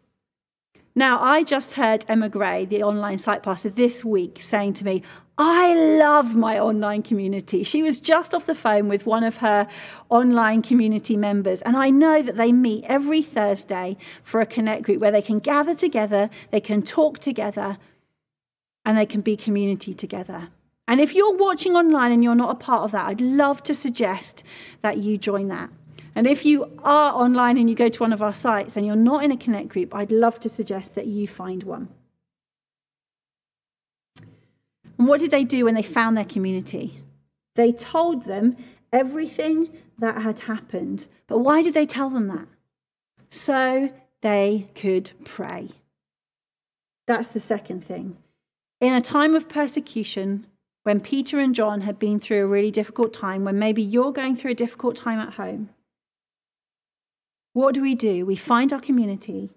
Now, 0.94 1.20
I 1.22 1.44
just 1.44 1.74
heard 1.74 2.06
Emma 2.08 2.30
Gray, 2.30 2.66
the 2.66 2.84
online 2.84 3.18
site 3.18 3.44
pastor, 3.44 3.70
this 3.70 4.04
week 4.04 4.40
saying 4.42 4.74
to 4.74 4.86
me, 4.86 5.02
I 5.44 5.74
love 5.74 6.36
my 6.36 6.60
online 6.60 7.02
community. 7.02 7.64
She 7.64 7.82
was 7.82 8.00
just 8.00 8.36
off 8.36 8.46
the 8.46 8.54
phone 8.54 8.88
with 8.88 9.08
one 9.08 9.24
of 9.24 9.38
her 9.38 9.68
online 10.10 10.62
community 10.62 11.18
members, 11.18 11.64
and 11.64 11.76
I 11.76 11.90
know 11.90 12.22
that 12.22 12.38
they 12.38 12.52
meet 12.52 12.84
every 12.84 13.24
Thursday 13.24 13.98
for 14.24 14.40
a 14.40 14.46
connect 14.46 14.84
group 14.84 15.02
where 15.02 15.10
they 15.10 15.24
can 15.24 15.40
gather 15.40 15.74
together, 15.74 16.30
they 16.52 16.60
can 16.62 16.84
talk 16.84 17.18
together, 17.18 17.80
and 18.86 18.96
they 18.96 19.08
can 19.08 19.22
be 19.22 19.36
community 19.36 19.96
together. 19.96 20.50
And 20.88 21.02
if 21.02 21.16
you're 21.16 21.36
watching 21.36 21.76
online 21.76 22.12
and 22.12 22.24
you're 22.24 22.36
not 22.36 22.52
a 22.52 22.56
part 22.56 22.84
of 22.84 22.92
that, 22.92 23.08
I'd 23.08 23.20
love 23.20 23.64
to 23.64 23.74
suggest 23.74 24.44
that 24.84 25.00
you 25.00 25.18
join 25.18 25.48
that. 25.48 25.72
And 26.14 26.28
if 26.28 26.46
you 26.46 26.66
are 26.84 27.14
online 27.14 27.58
and 27.58 27.68
you 27.68 27.76
go 27.76 27.90
to 27.90 28.00
one 28.00 28.14
of 28.14 28.22
our 28.22 28.34
sites 28.34 28.78
and 28.78 28.86
you're 28.86 28.96
not 28.96 29.24
in 29.24 29.32
a 29.32 29.38
Connect 29.38 29.70
group, 29.70 29.96
I'd 29.96 30.12
love 30.12 30.40
to 30.42 30.50
suggest 30.50 30.94
that 30.94 31.08
you 31.08 31.28
find 31.28 31.64
one. 31.64 31.88
And 35.02 35.08
what 35.08 35.20
did 35.20 35.32
they 35.32 35.44
do 35.44 35.66
when 35.66 35.74
they 35.74 35.82
found 35.82 36.16
their 36.16 36.24
community? 36.24 37.02
They 37.56 37.72
told 37.72 38.26
them 38.26 38.56
everything 38.94 39.76
that 39.98 40.22
had 40.22 40.42
happened. 40.42 41.08
But 41.26 41.40
why 41.40 41.64
did 41.64 41.74
they 41.74 41.88
tell 41.88 42.12
them 42.12 42.28
that? 42.28 42.48
So 43.32 43.92
they 44.22 44.70
could 44.76 45.12
pray. 45.24 45.70
That's 47.08 47.30
the 47.30 47.40
second 47.40 47.84
thing. 47.84 48.16
In 48.80 48.94
a 48.94 49.02
time 49.02 49.34
of 49.34 49.50
persecution, 49.50 50.46
when 50.84 51.00
Peter 51.00 51.40
and 51.40 51.56
John 51.56 51.82
had 51.82 51.98
been 51.98 52.20
through 52.20 52.44
a 52.44 52.48
really 52.48 52.70
difficult 52.70 53.12
time, 53.12 53.44
when 53.44 53.58
maybe 53.58 53.82
you're 53.82 54.12
going 54.12 54.36
through 54.36 54.52
a 54.52 54.64
difficult 54.64 54.96
time 54.96 55.18
at 55.18 55.34
home, 55.34 55.70
what 57.54 57.74
do 57.74 57.82
we 57.82 57.96
do? 57.96 58.24
We 58.24 58.36
find 58.36 58.72
our 58.72 58.80
community 58.80 59.50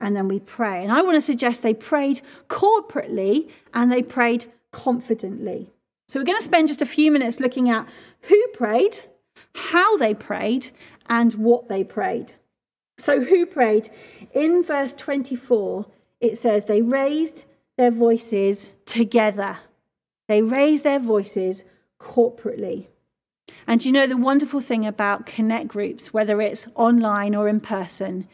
and 0.00 0.16
then 0.16 0.26
we 0.26 0.40
pray. 0.40 0.82
And 0.82 0.90
I 0.90 1.02
want 1.02 1.16
to 1.16 1.20
suggest 1.20 1.60
they 1.60 1.74
prayed 1.74 2.22
corporately 2.48 3.50
and 3.74 3.92
they 3.92 4.02
prayed 4.02 4.46
confidently. 4.76 5.72
So 6.06 6.20
we're 6.20 6.26
going 6.26 6.38
to 6.38 6.44
spend 6.44 6.68
just 6.68 6.82
a 6.82 6.86
few 6.86 7.10
minutes 7.10 7.40
looking 7.40 7.70
at 7.70 7.88
who 8.22 8.46
prayed, 8.48 8.98
how 9.54 9.96
they 9.96 10.12
prayed, 10.12 10.70
and 11.08 11.32
what 11.34 11.68
they 11.68 11.82
prayed. 11.82 12.34
So, 12.98 13.20
who 13.20 13.46
prayed? 13.46 13.90
In 14.32 14.62
verse 14.62 14.94
24, 14.94 15.86
it 16.20 16.38
says, 16.38 16.64
They 16.64 16.82
raised 16.82 17.44
their 17.76 17.90
voices 17.90 18.70
together. 18.84 19.58
They 20.28 20.42
raised 20.42 20.84
their 20.84 21.00
voices 21.00 21.64
corporately. 22.00 22.86
And 23.66 23.84
you 23.84 23.92
know, 23.92 24.06
the 24.06 24.16
wonderful 24.16 24.60
thing 24.60 24.86
about 24.86 25.26
connect 25.26 25.68
groups, 25.68 26.12
whether 26.12 26.40
it's 26.40 26.68
online 26.74 27.34
or 27.34 27.48
in 27.48 27.60
person, 27.60 28.28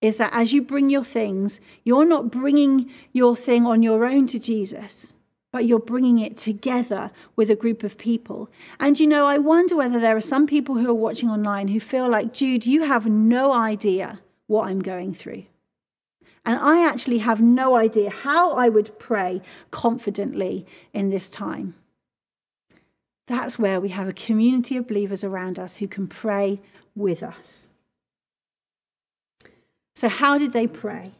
is 0.00 0.16
that 0.18 0.32
as 0.32 0.52
you 0.52 0.62
bring 0.62 0.90
your 0.90 1.04
things, 1.04 1.60
you're 1.82 2.04
not 2.04 2.30
bringing 2.30 2.90
your 3.12 3.36
thing 3.36 3.66
on 3.66 3.82
your 3.82 4.04
own 4.04 4.26
to 4.28 4.38
Jesus, 4.38 5.14
but 5.54 5.66
you're 5.66 5.78
bringing 5.78 6.18
it 6.18 6.36
together 6.36 7.12
with 7.36 7.48
a 7.48 7.54
group 7.54 7.84
of 7.84 7.96
people. 7.96 8.50
And 8.80 8.98
you 8.98 9.06
know, 9.06 9.28
I 9.28 9.38
wonder 9.38 9.76
whether 9.76 10.00
there 10.00 10.16
are 10.16 10.20
some 10.20 10.48
people 10.48 10.74
who 10.74 10.90
are 10.90 10.94
watching 11.06 11.30
online 11.30 11.68
who 11.68 11.78
feel 11.78 12.08
like, 12.08 12.32
Jude, 12.32 12.66
you 12.66 12.82
have 12.82 13.06
no 13.06 13.52
idea 13.52 14.20
what 14.48 14.66
I'm 14.66 14.80
going 14.80 15.14
through. 15.14 15.44
And 16.44 16.58
I 16.58 16.84
actually 16.84 17.18
have 17.18 17.40
no 17.40 17.76
idea 17.76 18.10
how 18.10 18.54
I 18.54 18.68
would 18.68 18.98
pray 18.98 19.42
confidently 19.70 20.66
in 20.92 21.10
this 21.10 21.28
time. 21.28 21.76
That's 23.28 23.56
where 23.56 23.80
we 23.80 23.90
have 23.90 24.08
a 24.08 24.12
community 24.12 24.76
of 24.76 24.88
believers 24.88 25.22
around 25.22 25.60
us 25.60 25.76
who 25.76 25.86
can 25.86 26.08
pray 26.08 26.60
with 26.96 27.22
us. 27.22 27.68
So, 29.94 30.08
how 30.08 30.36
did 30.36 30.52
they 30.52 30.66
pray? 30.66 31.12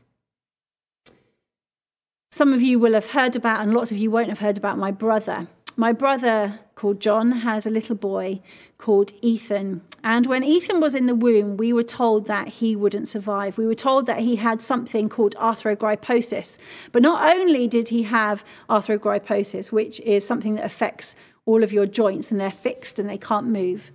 Some 2.34 2.52
of 2.52 2.60
you 2.60 2.80
will 2.80 2.94
have 2.94 3.06
heard 3.06 3.36
about, 3.36 3.60
and 3.60 3.72
lots 3.72 3.92
of 3.92 3.96
you 3.96 4.10
won't 4.10 4.28
have 4.28 4.40
heard 4.40 4.58
about 4.58 4.76
my 4.76 4.90
brother. 4.90 5.46
My 5.76 5.92
brother, 5.92 6.58
called 6.74 6.98
John, 6.98 7.30
has 7.30 7.64
a 7.64 7.70
little 7.70 7.94
boy 7.94 8.40
called 8.76 9.12
Ethan. 9.22 9.82
And 10.02 10.26
when 10.26 10.42
Ethan 10.42 10.80
was 10.80 10.96
in 10.96 11.06
the 11.06 11.14
womb, 11.14 11.56
we 11.56 11.72
were 11.72 11.84
told 11.84 12.26
that 12.26 12.48
he 12.48 12.74
wouldn't 12.74 13.06
survive. 13.06 13.56
We 13.56 13.68
were 13.68 13.76
told 13.76 14.06
that 14.06 14.18
he 14.18 14.34
had 14.34 14.60
something 14.60 15.08
called 15.08 15.36
arthrogryposis. 15.36 16.58
But 16.90 17.02
not 17.02 17.36
only 17.36 17.68
did 17.68 17.90
he 17.90 18.02
have 18.02 18.42
arthrogryposis, 18.68 19.70
which 19.70 20.00
is 20.00 20.26
something 20.26 20.56
that 20.56 20.64
affects 20.64 21.14
all 21.46 21.62
of 21.62 21.72
your 21.72 21.86
joints 21.86 22.32
and 22.32 22.40
they're 22.40 22.50
fixed 22.50 22.98
and 22.98 23.08
they 23.08 23.16
can't 23.16 23.46
move, 23.46 23.92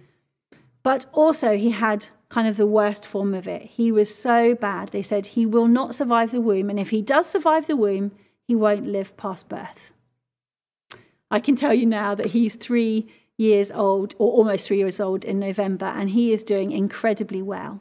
but 0.81 1.07
also 1.11 1.57
he 1.57 1.71
had 1.71 2.07
kind 2.29 2.47
of 2.47 2.55
the 2.55 2.65
worst 2.65 3.05
form 3.05 3.33
of 3.33 3.49
it. 3.49 3.63
He 3.63 3.91
was 3.91 4.15
so 4.15 4.55
bad. 4.55 4.93
They 4.93 5.01
said 5.01 5.25
he 5.25 5.45
will 5.45 5.67
not 5.67 5.93
survive 5.93 6.31
the 6.31 6.39
womb. 6.39 6.69
And 6.69 6.79
if 6.79 6.91
he 6.91 7.01
does 7.01 7.27
survive 7.27 7.67
the 7.67 7.75
womb, 7.75 8.13
he 8.49 8.55
won't 8.55 8.87
live 8.87 9.15
past 9.15 9.47
birth. 9.47 9.91
I 11.29 11.39
can 11.39 11.55
tell 11.55 11.71
you 11.71 11.85
now 11.85 12.15
that 12.15 12.31
he's 12.31 12.55
three 12.55 13.05
years 13.37 13.71
old, 13.71 14.15
or 14.17 14.31
almost 14.31 14.65
three 14.65 14.79
years 14.79 14.99
old 14.99 15.23
in 15.23 15.37
November, 15.37 15.85
and 15.85 16.09
he 16.09 16.33
is 16.33 16.41
doing 16.41 16.71
incredibly 16.71 17.43
well. 17.43 17.79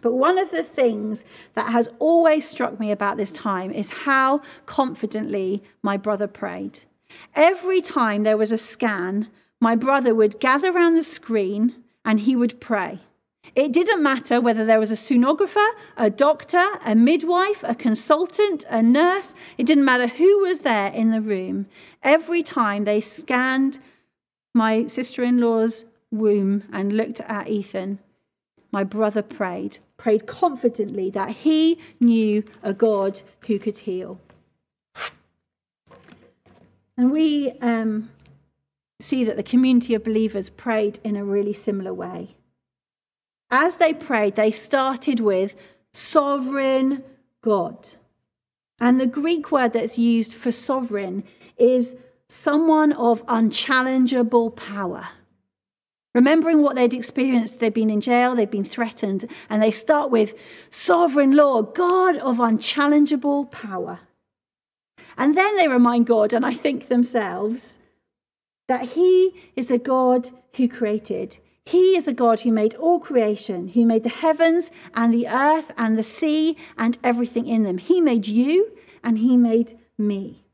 But 0.00 0.14
one 0.14 0.38
of 0.38 0.50
the 0.50 0.62
things 0.62 1.22
that 1.52 1.70
has 1.70 1.90
always 1.98 2.48
struck 2.48 2.80
me 2.80 2.90
about 2.90 3.18
this 3.18 3.30
time 3.30 3.70
is 3.70 3.90
how 3.90 4.40
confidently 4.64 5.62
my 5.82 5.98
brother 5.98 6.26
prayed. 6.26 6.84
Every 7.34 7.82
time 7.82 8.22
there 8.22 8.38
was 8.38 8.52
a 8.52 8.56
scan, 8.56 9.28
my 9.60 9.76
brother 9.76 10.14
would 10.14 10.40
gather 10.40 10.72
around 10.72 10.94
the 10.94 11.02
screen 11.02 11.74
and 12.06 12.20
he 12.20 12.34
would 12.34 12.58
pray. 12.58 13.00
It 13.54 13.72
didn't 13.72 14.02
matter 14.02 14.40
whether 14.40 14.64
there 14.64 14.78
was 14.78 14.90
a 14.90 14.94
sonographer, 14.94 15.68
a 15.96 16.08
doctor, 16.08 16.64
a 16.86 16.94
midwife, 16.94 17.62
a 17.62 17.74
consultant, 17.74 18.64
a 18.70 18.82
nurse. 18.82 19.34
It 19.58 19.66
didn't 19.66 19.84
matter 19.84 20.06
who 20.06 20.40
was 20.40 20.60
there 20.60 20.90
in 20.92 21.10
the 21.10 21.20
room. 21.20 21.66
Every 22.02 22.42
time 22.42 22.84
they 22.84 23.00
scanned 23.00 23.78
my 24.54 24.86
sister 24.86 25.22
in 25.22 25.38
law's 25.38 25.84
womb 26.10 26.64
and 26.72 26.94
looked 26.94 27.20
at 27.20 27.48
Ethan, 27.48 27.98
my 28.70 28.84
brother 28.84 29.22
prayed, 29.22 29.78
prayed 29.98 30.26
confidently 30.26 31.10
that 31.10 31.30
he 31.30 31.78
knew 32.00 32.44
a 32.62 32.72
God 32.72 33.20
who 33.46 33.58
could 33.58 33.78
heal. 33.78 34.18
And 36.96 37.10
we 37.10 37.52
um, 37.60 38.10
see 39.00 39.24
that 39.24 39.36
the 39.36 39.42
community 39.42 39.94
of 39.94 40.04
believers 40.04 40.48
prayed 40.48 41.00
in 41.04 41.16
a 41.16 41.24
really 41.24 41.52
similar 41.52 41.92
way 41.92 42.36
as 43.52 43.76
they 43.76 43.92
prayed, 43.92 44.34
they 44.34 44.50
started 44.50 45.20
with 45.20 45.54
sovereign 45.92 47.04
God. 47.42 47.94
And 48.80 49.00
the 49.00 49.06
Greek 49.06 49.52
word 49.52 49.74
that's 49.74 49.98
used 49.98 50.34
for 50.34 50.50
sovereign 50.50 51.22
is 51.58 51.94
someone 52.28 52.92
of 52.94 53.24
unchallengeable 53.26 54.56
power. 54.56 55.06
Remembering 56.14 56.62
what 56.62 56.76
they'd 56.76 56.94
experienced, 56.94 57.60
they'd 57.60 57.72
been 57.72 57.90
in 57.90 58.00
jail, 58.00 58.34
they'd 58.34 58.50
been 58.50 58.64
threatened, 58.64 59.30
and 59.48 59.62
they 59.62 59.70
start 59.70 60.10
with 60.10 60.34
Sovereign 60.70 61.36
Lord, 61.36 61.74
God 61.74 62.16
of 62.16 62.38
unchallengeable 62.38 63.50
power. 63.50 64.00
And 65.16 65.36
then 65.36 65.56
they 65.56 65.68
remind 65.68 66.06
God, 66.06 66.32
and 66.32 66.44
I 66.44 66.54
think 66.54 66.88
themselves, 66.88 67.78
that 68.68 68.90
He 68.90 69.34
is 69.56 69.68
the 69.68 69.78
God 69.78 70.30
who 70.56 70.68
created. 70.68 71.38
He 71.64 71.96
is 71.96 72.04
the 72.04 72.12
God 72.12 72.40
who 72.40 72.52
made 72.52 72.74
all 72.74 72.98
creation, 72.98 73.68
who 73.68 73.86
made 73.86 74.02
the 74.02 74.08
heavens 74.08 74.70
and 74.94 75.14
the 75.14 75.28
earth 75.28 75.72
and 75.76 75.96
the 75.96 76.02
sea 76.02 76.56
and 76.76 76.98
everything 77.04 77.46
in 77.46 77.62
them. 77.62 77.78
He 77.78 78.00
made 78.00 78.26
you 78.26 78.72
and 79.04 79.18
he 79.18 79.36
made 79.36 79.78
me. 79.96 80.44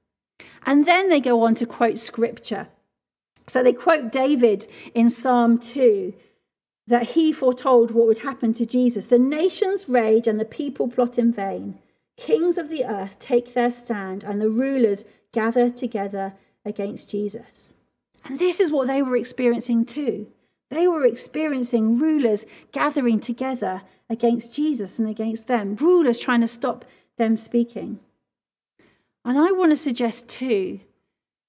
And 0.67 0.87
then 0.87 1.09
they 1.09 1.21
go 1.21 1.43
on 1.43 1.55
to 1.57 1.67
quote 1.67 1.99
scripture. 1.99 2.69
So 3.47 3.63
they 3.63 3.73
quote 3.73 4.13
David 4.13 4.67
in 4.95 5.09
Psalm 5.09 5.59
2 5.59 6.13
that 6.87 7.11
he 7.11 7.33
foretold 7.33 7.91
what 7.91 8.07
would 8.07 8.19
happen 8.19 8.53
to 8.55 8.67
Jesus. 8.67 9.07
The 9.07 9.19
nations 9.19 9.89
rage 9.89 10.27
and 10.27 10.39
the 10.39 10.45
people 10.45 10.89
plot 10.89 11.19
in 11.19 11.33
vain. 11.33 11.79
Kings 12.17 12.59
of 12.59 12.69
the 12.69 12.85
earth 12.85 13.19
take 13.19 13.55
their 13.55 13.73
stand 13.73 14.25
and 14.25 14.41
the 14.41 14.51
rulers 14.51 15.05
gather 15.33 15.71
together 15.71 16.35
against 16.65 17.09
Jesus. 17.09 17.75
And 18.25 18.39
this 18.39 18.61
is 18.61 18.71
what 18.71 18.89
they 18.89 19.01
were 19.03 19.17
experiencing 19.17 19.87
too. 19.87 20.27
They 20.71 20.87
were 20.87 21.07
experiencing 21.07 21.99
rulers 21.99 22.45
gathering 22.73 23.21
together 23.21 23.83
against 24.11 24.53
Jesus 24.53 24.99
and 24.99 25.09
against 25.09 25.47
them, 25.47 25.77
rulers 25.77 26.19
trying 26.19 26.41
to 26.43 26.49
stop 26.49 26.85
them 27.17 27.37
speaking. 27.37 28.01
And 29.25 29.39
I 29.39 29.53
want 29.53 29.73
to 29.73 29.77
suggest 29.77 30.29
too 30.29 30.81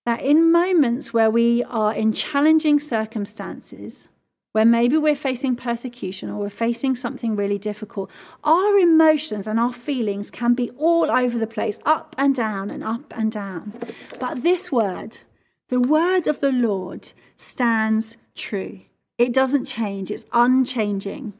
that 0.05 0.21
in 0.21 0.51
moments 0.51 1.13
where 1.13 1.29
we 1.29 1.63
are 1.65 1.93
in 1.93 2.13
challenging 2.13 2.79
circumstances, 2.79 4.09
where 4.53 4.65
maybe 4.65 4.97
we're 4.97 5.15
facing 5.15 5.55
persecution 5.55 6.29
or 6.29 6.39
we're 6.39 6.49
facing 6.49 6.95
something 6.95 7.35
really 7.35 7.59
difficult, 7.59 8.09
our 8.43 8.77
emotions 8.79 9.45
and 9.45 9.59
our 9.59 9.73
feelings 9.73 10.31
can 10.31 10.53
be 10.53 10.71
all 10.71 11.11
over 11.11 11.37
the 11.37 11.47
place, 11.47 11.79
up 11.85 12.15
and 12.17 12.33
down 12.33 12.69
and 12.69 12.83
up 12.83 13.13
and 13.15 13.31
down. 13.31 13.73
But 14.19 14.41
this 14.41 14.71
word, 14.71 15.21
the 15.67 15.79
word 15.79 16.27
of 16.27 16.39
the 16.39 16.51
Lord, 16.51 17.11
stands 17.37 18.17
true. 18.33 18.81
It 19.19 19.33
doesn't 19.33 19.65
change, 19.65 20.09
it's 20.09 20.25
unchanging. 20.31 21.33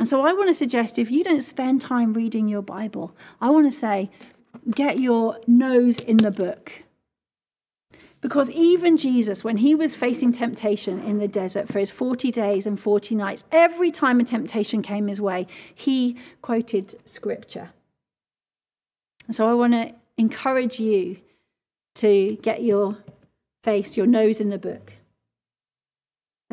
And 0.00 0.08
so 0.08 0.22
I 0.22 0.32
want 0.32 0.48
to 0.48 0.54
suggest 0.54 0.98
if 0.98 1.10
you 1.10 1.22
don't 1.22 1.42
spend 1.42 1.80
time 1.80 2.14
reading 2.14 2.48
your 2.48 2.62
Bible, 2.62 3.14
I 3.40 3.50
want 3.50 3.66
to 3.66 3.70
say, 3.70 4.10
get 4.70 4.98
your 4.98 5.38
nose 5.46 6.00
in 6.00 6.16
the 6.16 6.30
book. 6.30 6.72
Because 8.22 8.50
even 8.52 8.96
Jesus, 8.96 9.44
when 9.44 9.58
he 9.58 9.74
was 9.74 9.94
facing 9.94 10.32
temptation 10.32 11.02
in 11.04 11.18
the 11.18 11.28
desert 11.28 11.68
for 11.68 11.78
his 11.78 11.90
40 11.90 12.30
days 12.30 12.66
and 12.66 12.80
40 12.80 13.14
nights, 13.16 13.44
every 13.52 13.90
time 13.90 14.18
a 14.18 14.24
temptation 14.24 14.80
came 14.80 15.06
his 15.06 15.20
way, 15.20 15.46
he 15.74 16.16
quoted 16.40 16.94
scripture. 17.06 17.70
And 19.26 19.36
so 19.36 19.46
I 19.46 19.52
want 19.52 19.74
to 19.74 19.92
encourage 20.16 20.80
you 20.80 21.18
to 21.96 22.36
get 22.40 22.62
your 22.62 22.96
face, 23.62 23.94
your 23.94 24.06
nose 24.06 24.40
in 24.40 24.48
the 24.48 24.58
book. 24.58 24.94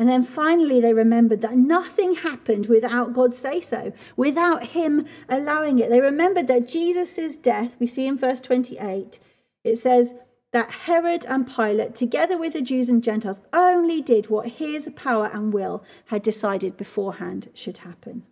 And 0.02 0.10
then 0.10 0.24
finally, 0.24 0.80
they 0.80 0.94
remembered 0.94 1.42
that 1.42 1.56
nothing 1.56 2.16
happened 2.16 2.66
without 2.66 3.12
God 3.12 3.32
say 3.32 3.60
so, 3.60 3.92
without 4.16 4.64
Him 4.64 5.06
allowing 5.28 5.78
it. 5.78 5.90
They 5.90 6.00
remembered 6.00 6.48
that 6.48 6.66
Jesus' 6.66 7.36
death, 7.36 7.76
we 7.78 7.86
see 7.86 8.08
in 8.08 8.18
verse 8.18 8.40
28, 8.40 9.20
it 9.62 9.76
says, 9.76 10.14
that 10.50 10.72
Herod 10.72 11.24
and 11.26 11.46
Pilate, 11.46 11.94
together 11.94 12.36
with 12.36 12.54
the 12.54 12.62
Jews 12.62 12.88
and 12.88 13.00
Gentiles, 13.00 13.42
only 13.52 14.02
did 14.02 14.28
what 14.28 14.48
his 14.48 14.90
power 14.96 15.30
and 15.32 15.52
will 15.52 15.84
had 16.06 16.24
decided 16.24 16.76
beforehand 16.76 17.50
should 17.54 17.78
happen. 17.78 18.24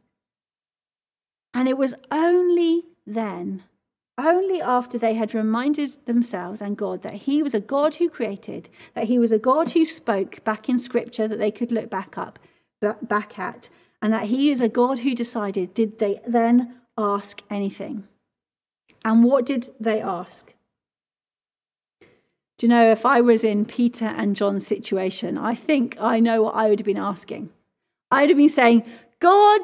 And 1.55 1.69
it 1.69 1.79
was 1.79 1.95
only 2.11 2.87
then, 3.07 3.63
only 4.27 4.61
after 4.63 4.99
they 4.99 5.15
had 5.15 5.35
reminded 5.35 5.91
themselves 6.07 6.61
and 6.61 6.77
God 6.77 7.03
that 7.03 7.15
He 7.15 7.43
was 7.43 7.55
a 7.55 7.61
God 7.61 7.97
who 7.97 8.09
created, 8.09 8.69
that 8.95 9.05
He 9.05 9.19
was 9.19 9.33
a 9.33 9.39
God 9.39 9.73
who 9.73 9.85
spoke 9.85 10.43
back 10.45 10.69
in 10.69 10.79
Scripture 10.79 11.29
that 11.29 11.39
they 11.39 11.51
could 11.51 11.73
look 11.73 11.91
back 11.91 12.17
up, 12.17 12.39
back 13.03 13.39
at, 13.39 13.69
and 14.03 14.13
that 14.13 14.29
He 14.29 14.51
is 14.51 14.61
a 14.61 14.69
God 14.69 15.01
who 15.01 15.15
decided, 15.15 15.75
did 15.75 15.99
they 15.99 16.21
then 16.27 16.75
ask 16.97 17.43
anything? 17.51 18.07
And 19.05 19.25
what 19.25 19.47
did 19.47 19.71
they 19.79 20.01
ask? 20.01 20.55
Do 22.59 22.67
you 22.67 22.69
know, 22.69 22.91
if 22.91 23.07
I 23.07 23.23
was 23.23 23.43
in 23.43 23.65
Peter 23.65 24.05
and 24.05 24.37
John's 24.37 24.67
situation, 24.67 25.39
I 25.39 25.55
think 25.55 25.97
I 25.99 26.21
know 26.21 26.43
what 26.43 26.55
I 26.55 26.69
would 26.69 26.79
have 26.79 26.87
been 26.87 26.99
asking. 26.99 27.49
I'd 28.11 28.29
have 28.29 28.37
been 28.37 28.51
saying, 28.51 28.85
God, 29.19 29.63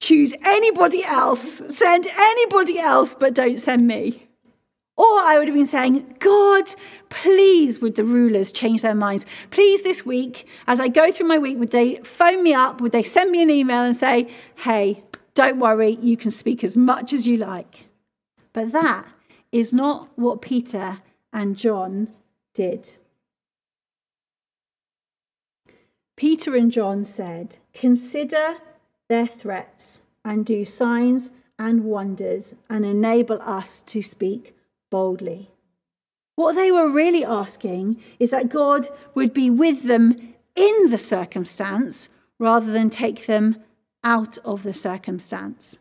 choose 0.00 0.34
anybody 0.44 1.04
else, 1.04 1.62
send 1.68 2.06
anybody 2.06 2.78
else, 2.78 3.14
but 3.14 3.34
don't 3.34 3.58
send 3.58 3.86
me. 3.86 4.28
Or 4.96 5.06
I 5.06 5.38
would 5.38 5.48
have 5.48 5.56
been 5.56 5.66
saying, 5.66 6.16
God, 6.20 6.72
please, 7.08 7.80
would 7.80 7.96
the 7.96 8.04
rulers 8.04 8.52
change 8.52 8.82
their 8.82 8.94
minds? 8.94 9.26
Please, 9.50 9.82
this 9.82 10.06
week, 10.06 10.46
as 10.68 10.78
I 10.78 10.86
go 10.86 11.10
through 11.10 11.26
my 11.26 11.38
week, 11.38 11.58
would 11.58 11.72
they 11.72 11.96
phone 12.04 12.44
me 12.44 12.54
up? 12.54 12.80
Would 12.80 12.92
they 12.92 13.02
send 13.02 13.32
me 13.32 13.42
an 13.42 13.50
email 13.50 13.82
and 13.82 13.96
say, 13.96 14.28
hey, 14.54 15.02
don't 15.34 15.58
worry, 15.58 15.98
you 16.00 16.16
can 16.16 16.30
speak 16.30 16.62
as 16.62 16.76
much 16.76 17.12
as 17.12 17.26
you 17.26 17.36
like? 17.36 17.86
But 18.52 18.70
that 18.70 19.08
is 19.50 19.72
not 19.72 20.08
what 20.16 20.40
Peter 20.40 21.02
and 21.32 21.56
John 21.56 22.08
did. 22.54 22.96
Peter 26.16 26.54
and 26.54 26.70
John 26.70 27.04
said, 27.04 27.58
Consider 27.72 28.58
their 29.08 29.26
threats 29.26 30.02
and 30.24 30.44
do 30.44 30.64
signs 30.64 31.30
and 31.58 31.84
wonders 31.84 32.54
and 32.68 32.84
enable 32.84 33.40
us 33.42 33.80
to 33.82 34.02
speak 34.02 34.56
boldly. 34.90 35.50
What 36.36 36.54
they 36.54 36.72
were 36.72 36.90
really 36.90 37.24
asking 37.24 38.02
is 38.18 38.30
that 38.30 38.48
God 38.48 38.88
would 39.14 39.32
be 39.32 39.50
with 39.50 39.84
them 39.84 40.34
in 40.56 40.90
the 40.90 40.98
circumstance 40.98 42.08
rather 42.38 42.72
than 42.72 42.90
take 42.90 43.26
them 43.26 43.62
out 44.02 44.38
of 44.38 44.62
the 44.62 44.74
circumstance. 44.74 45.78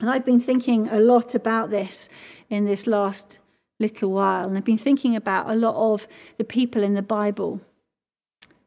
And 0.00 0.10
I've 0.10 0.24
been 0.24 0.40
thinking 0.40 0.88
a 0.88 1.00
lot 1.00 1.34
about 1.34 1.70
this 1.70 2.08
in 2.50 2.66
this 2.66 2.86
last 2.86 3.38
little 3.80 4.10
while. 4.10 4.48
And 4.48 4.56
I've 4.58 4.64
been 4.64 4.78
thinking 4.78 5.16
about 5.16 5.48
a 5.48 5.54
lot 5.54 5.74
of 5.74 6.06
the 6.36 6.44
people 6.44 6.82
in 6.82 6.94
the 6.94 7.02
Bible. 7.02 7.60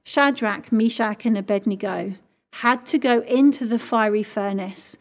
Shadrach, 0.04 0.72
Meshach, 0.72 1.26
and 1.26 1.38
Abednego 1.38 2.16
had 2.54 2.86
to 2.88 2.98
go 2.98 3.22
into 3.22 3.66
the 3.66 3.80
fiery 3.80 4.24
furnace. 4.24 4.98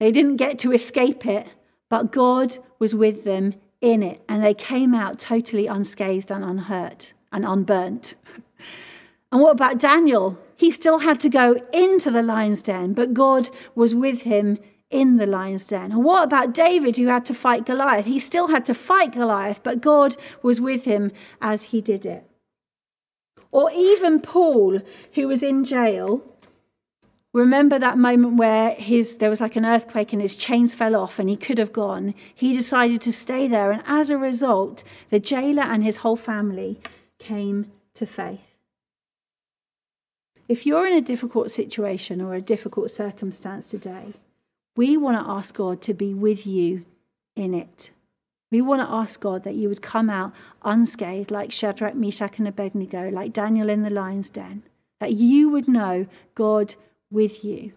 They 0.00 0.10
didn't 0.10 0.36
get 0.36 0.58
to 0.60 0.72
escape 0.72 1.26
it, 1.26 1.46
but 1.88 2.12
God 2.12 2.58
was 2.78 2.94
with 2.94 3.24
them 3.24 3.54
in 3.80 4.02
it, 4.02 4.22
and 4.28 4.42
they 4.42 4.54
came 4.54 4.94
out 4.94 5.18
totally 5.18 5.66
unscathed 5.66 6.30
and 6.30 6.44
unhurt 6.44 7.12
and 7.32 7.44
unburnt. 7.44 8.14
and 9.32 9.40
what 9.40 9.52
about 9.52 9.78
Daniel? 9.78 10.38
He 10.56 10.70
still 10.70 10.98
had 10.98 11.20
to 11.20 11.28
go 11.28 11.60
into 11.72 12.10
the 12.10 12.22
lion's 12.22 12.62
den, 12.62 12.94
but 12.94 13.12
God 13.12 13.50
was 13.74 13.94
with 13.94 14.22
him 14.22 14.58
in 14.90 15.16
the 15.16 15.26
lion's 15.26 15.66
den. 15.66 15.92
And 15.92 16.04
what 16.04 16.24
about 16.24 16.54
David, 16.54 16.96
who 16.96 17.06
had 17.06 17.26
to 17.26 17.34
fight 17.34 17.66
Goliath? 17.66 18.06
He 18.06 18.20
still 18.20 18.48
had 18.48 18.64
to 18.66 18.74
fight 18.74 19.12
Goliath, 19.12 19.60
but 19.62 19.80
God 19.80 20.16
was 20.42 20.60
with 20.60 20.84
him 20.84 21.10
as 21.40 21.64
he 21.64 21.80
did 21.80 22.06
it. 22.06 22.24
Or 23.50 23.70
even 23.72 24.20
Paul, 24.20 24.80
who 25.12 25.28
was 25.28 25.42
in 25.42 25.64
jail. 25.64 26.22
Remember 27.34 27.80
that 27.80 27.98
moment 27.98 28.36
where 28.36 28.70
his, 28.70 29.16
there 29.16 29.28
was 29.28 29.40
like 29.40 29.56
an 29.56 29.66
earthquake 29.66 30.12
and 30.12 30.22
his 30.22 30.36
chains 30.36 30.72
fell 30.72 30.94
off 30.94 31.18
and 31.18 31.28
he 31.28 31.36
could 31.36 31.58
have 31.58 31.72
gone? 31.72 32.14
He 32.32 32.56
decided 32.56 33.02
to 33.02 33.12
stay 33.12 33.48
there, 33.48 33.72
and 33.72 33.82
as 33.86 34.08
a 34.08 34.16
result, 34.16 34.84
the 35.10 35.18
jailer 35.18 35.64
and 35.64 35.82
his 35.82 35.96
whole 35.96 36.14
family 36.14 36.80
came 37.18 37.72
to 37.94 38.06
faith. 38.06 38.54
If 40.46 40.64
you're 40.64 40.86
in 40.86 40.92
a 40.92 41.00
difficult 41.00 41.50
situation 41.50 42.20
or 42.20 42.34
a 42.34 42.40
difficult 42.40 42.92
circumstance 42.92 43.66
today, 43.66 44.14
we 44.76 44.96
want 44.96 45.18
to 45.18 45.32
ask 45.32 45.56
God 45.56 45.82
to 45.82 45.94
be 45.94 46.14
with 46.14 46.46
you 46.46 46.84
in 47.34 47.52
it. 47.52 47.90
We 48.52 48.60
want 48.60 48.80
to 48.80 48.94
ask 48.94 49.18
God 49.18 49.42
that 49.42 49.56
you 49.56 49.68
would 49.68 49.82
come 49.82 50.08
out 50.08 50.32
unscathed, 50.62 51.32
like 51.32 51.50
Shadrach, 51.50 51.96
Meshach, 51.96 52.38
and 52.38 52.46
Abednego, 52.46 53.10
like 53.10 53.32
Daniel 53.32 53.68
in 53.68 53.82
the 53.82 53.90
lion's 53.90 54.30
den, 54.30 54.62
that 55.00 55.14
you 55.14 55.48
would 55.48 55.66
know 55.66 56.06
God 56.36 56.76
with 57.14 57.44
you 57.44 57.72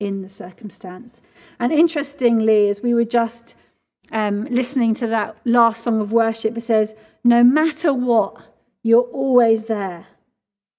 in 0.00 0.22
the 0.22 0.28
circumstance. 0.28 1.22
And 1.60 1.72
interestingly, 1.72 2.68
as 2.68 2.82
we 2.82 2.94
were 2.94 3.04
just 3.04 3.54
um, 4.10 4.46
listening 4.46 4.94
to 4.94 5.06
that 5.06 5.36
last 5.44 5.84
song 5.84 6.00
of 6.00 6.12
worship, 6.12 6.56
it 6.58 6.62
says, 6.62 6.94
No 7.22 7.44
matter 7.44 7.92
what, 7.92 8.36
you're 8.82 9.02
always 9.02 9.66
there 9.66 10.08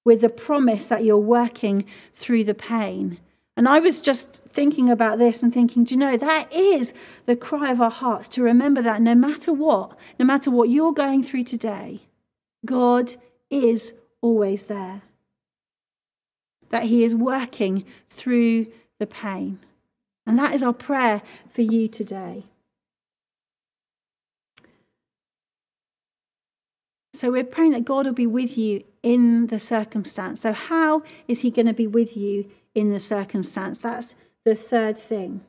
with 0.04 0.20
the 0.20 0.30
promise 0.30 0.88
that 0.88 1.06
you're 1.06 1.18
working 1.18 1.86
through 2.14 2.44
the 2.44 2.54
pain 2.54 3.20
and 3.58 3.70
I 3.70 3.80
was 3.80 4.02
just 4.02 4.44
thinking 4.50 4.90
about 4.90 5.18
this 5.18 5.42
and 5.42 5.54
thinking, 5.54 5.86
do 5.86 5.94
you 5.94 6.00
know, 6.00 6.18
that 6.18 6.52
is 6.54 6.94
the 7.26 7.38
cry 7.38 7.72
of 7.72 7.80
our 7.80 7.92
hearts 7.92 8.28
to 8.30 8.44
remember 8.44 8.82
that 8.82 9.02
no 9.02 9.16
matter 9.16 9.54
what, 9.54 9.98
no 10.20 10.26
matter 10.26 10.52
what 10.52 10.70
you're 10.70 10.92
going 10.92 11.24
through 11.24 11.46
today, 11.46 12.02
God 12.66 13.16
is 13.50 13.94
always 14.22 14.66
there. 14.66 15.04
That 16.76 16.84
He 16.84 17.06
is 17.06 17.16
working 17.16 17.86
through 18.10 18.68
the 19.00 19.08
pain. 19.08 19.60
And 20.28 20.38
that 20.38 20.54
is 20.54 20.62
our 20.62 20.74
prayer 20.74 21.22
for 21.50 21.62
you 21.62 21.88
today. 21.88 22.44
So 27.14 27.32
we're 27.32 27.46
praying 27.46 27.72
that 27.72 27.86
God 27.86 28.06
will 28.06 28.14
be 28.14 28.28
with 28.28 28.58
you 28.58 28.84
in 29.02 29.48
the 29.48 29.60
circumstance. 29.60 30.42
So, 30.42 30.52
how 30.52 31.04
is 31.30 31.40
He 31.42 31.50
going 31.50 31.68
to 31.68 31.74
be 31.74 31.88
with 31.88 32.18
you 32.18 32.50
in 32.76 32.92
the 32.92 33.00
circumstance. 33.00 33.80
That's 33.80 34.14
the 34.44 34.54
third 34.54 34.98
thing. 34.98 35.42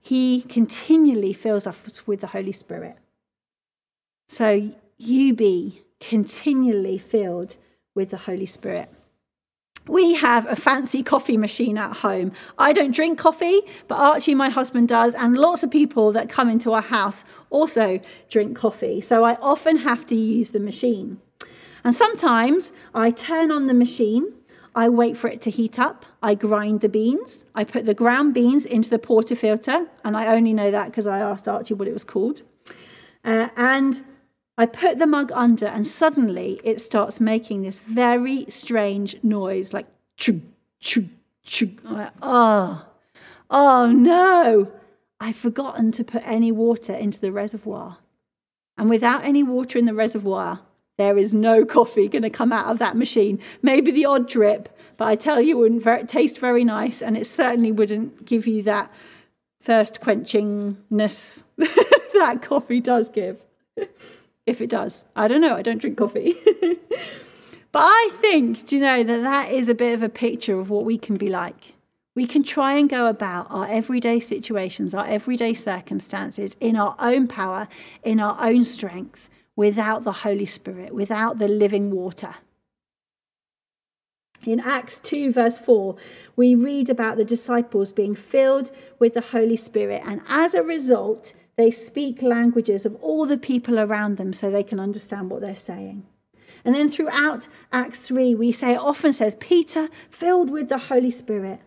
He 0.00 0.42
continually 0.42 1.34
fills 1.34 1.66
us 1.66 2.06
with 2.06 2.22
the 2.22 2.28
Holy 2.28 2.50
Spirit. 2.50 2.96
So 4.26 4.72
you 4.96 5.34
be 5.34 5.82
continually 6.00 6.98
filled 6.98 7.54
with 7.94 8.10
the 8.10 8.16
Holy 8.16 8.46
Spirit. 8.46 8.88
We 9.88 10.14
have 10.14 10.46
a 10.46 10.56
fancy 10.56 11.02
coffee 11.02 11.36
machine 11.36 11.76
at 11.76 11.96
home. 11.96 12.32
I 12.58 12.72
don't 12.72 12.94
drink 12.94 13.18
coffee, 13.18 13.60
but 13.88 13.96
Archie, 13.96 14.34
my 14.34 14.48
husband, 14.48 14.88
does, 14.88 15.14
and 15.14 15.36
lots 15.36 15.62
of 15.62 15.70
people 15.70 16.12
that 16.12 16.28
come 16.28 16.48
into 16.48 16.72
our 16.72 16.82
house 16.82 17.24
also 17.50 18.00
drink 18.30 18.56
coffee. 18.56 19.00
So 19.00 19.24
I 19.24 19.34
often 19.36 19.78
have 19.78 20.06
to 20.06 20.14
use 20.14 20.52
the 20.52 20.60
machine. 20.60 21.20
And 21.84 21.94
sometimes 21.94 22.72
I 22.94 23.10
turn 23.10 23.50
on 23.50 23.66
the 23.66 23.74
machine 23.74 24.32
I 24.74 24.88
wait 24.88 25.16
for 25.16 25.28
it 25.28 25.40
to 25.42 25.50
heat 25.50 25.78
up. 25.78 26.06
I 26.22 26.34
grind 26.34 26.80
the 26.80 26.88
beans. 26.88 27.44
I 27.54 27.64
put 27.64 27.84
the 27.84 27.94
ground 27.94 28.32
beans 28.32 28.64
into 28.64 28.88
the 28.88 28.98
portafilter, 28.98 29.88
and 30.04 30.16
I 30.16 30.34
only 30.34 30.54
know 30.54 30.70
that 30.70 30.86
because 30.86 31.06
I 31.06 31.18
asked 31.18 31.46
Archie 31.46 31.74
what 31.74 31.88
it 31.88 31.92
was 31.92 32.04
called. 32.04 32.42
Uh, 33.24 33.48
I 34.58 34.66
put 34.66 34.98
the 34.98 35.06
mug 35.06 35.32
under, 35.34 35.66
and 35.66 35.86
suddenly 35.86 36.60
it 36.62 36.80
starts 36.80 37.20
making 37.20 37.62
this 37.62 37.78
very 37.78 38.44
strange 38.48 39.16
noise, 39.22 39.72
like 39.72 39.86
chug, 40.16 40.40
chug, 40.78 41.08
chug. 41.42 41.80
Oh, 42.20 42.86
oh 43.50 43.86
no! 43.90 44.70
I've 45.20 45.36
forgotten 45.36 45.92
to 45.92 46.04
put 46.04 46.22
any 46.26 46.52
water 46.52 46.92
into 46.92 47.20
the 47.20 47.32
reservoir. 47.32 47.98
And 48.76 48.90
without 48.90 49.24
any 49.24 49.42
water 49.42 49.78
in 49.78 49.84
the 49.84 49.94
reservoir, 49.94 50.60
there 50.98 51.16
is 51.16 51.32
no 51.32 51.64
coffee 51.64 52.08
going 52.08 52.22
to 52.22 52.30
come 52.30 52.52
out 52.52 52.66
of 52.66 52.78
that 52.78 52.96
machine. 52.96 53.38
Maybe 53.62 53.90
the 53.90 54.04
odd 54.04 54.28
drip, 54.28 54.68
but 54.96 55.08
I 55.08 55.16
tell 55.16 55.40
you, 55.40 55.56
it 55.56 55.60
wouldn't 55.60 55.82
very, 55.82 56.04
taste 56.04 56.38
very 56.38 56.64
nice, 56.64 57.00
and 57.00 57.16
it 57.16 57.26
certainly 57.26 57.72
wouldn't 57.72 58.24
give 58.26 58.46
you 58.46 58.62
that 58.64 58.92
thirst 59.60 60.00
quenchingness 60.00 61.44
that 61.56 62.42
coffee 62.42 62.80
does 62.80 63.08
give. 63.08 63.38
if 64.46 64.60
it 64.60 64.70
does, 64.70 65.04
I 65.14 65.28
don't 65.28 65.40
know. 65.40 65.56
I 65.56 65.62
don't 65.62 65.78
drink 65.78 65.98
coffee. 65.98 66.34
but 67.72 67.80
I 67.80 68.10
think, 68.14 68.66
do 68.66 68.76
you 68.76 68.82
know, 68.82 69.02
that 69.02 69.22
that 69.22 69.52
is 69.52 69.68
a 69.68 69.74
bit 69.74 69.94
of 69.94 70.02
a 70.02 70.08
picture 70.08 70.58
of 70.58 70.70
what 70.70 70.84
we 70.84 70.98
can 70.98 71.16
be 71.16 71.28
like. 71.28 71.74
We 72.14 72.26
can 72.26 72.42
try 72.42 72.74
and 72.74 72.90
go 72.90 73.06
about 73.06 73.46
our 73.50 73.66
everyday 73.68 74.20
situations, 74.20 74.92
our 74.92 75.06
everyday 75.06 75.54
circumstances 75.54 76.56
in 76.60 76.76
our 76.76 76.94
own 76.98 77.26
power, 77.26 77.68
in 78.02 78.20
our 78.20 78.36
own 78.44 78.64
strength 78.64 79.30
without 79.56 80.04
the 80.04 80.12
Holy 80.12 80.46
Spirit, 80.46 80.94
without 80.94 81.38
the 81.38 81.48
living 81.48 81.90
water. 81.90 82.34
In 84.44 84.58
Acts 84.60 84.98
2, 85.00 85.32
verse 85.32 85.56
4, 85.56 85.96
we 86.34 86.54
read 86.54 86.90
about 86.90 87.16
the 87.16 87.24
disciples 87.24 87.92
being 87.92 88.16
filled 88.16 88.72
with 88.98 89.14
the 89.14 89.20
Holy 89.20 89.56
Spirit, 89.56 90.02
and 90.04 90.20
as 90.28 90.54
a 90.54 90.62
result, 90.62 91.32
they 91.62 91.70
speak 91.70 92.22
languages 92.22 92.84
of 92.84 92.96
all 92.96 93.24
the 93.24 93.38
people 93.38 93.78
around 93.78 94.16
them 94.16 94.32
so 94.32 94.50
they 94.50 94.64
can 94.64 94.80
understand 94.80 95.30
what 95.30 95.40
they're 95.40 95.54
saying. 95.54 96.04
And 96.64 96.74
then 96.74 96.90
throughout 96.90 97.46
Acts 97.72 98.00
3, 98.00 98.34
we 98.34 98.50
say 98.50 98.74
often 98.74 99.12
says, 99.12 99.36
Peter 99.36 99.88
filled 100.10 100.50
with 100.50 100.68
the 100.68 100.78
Holy 100.78 101.12
Spirit. 101.12 101.60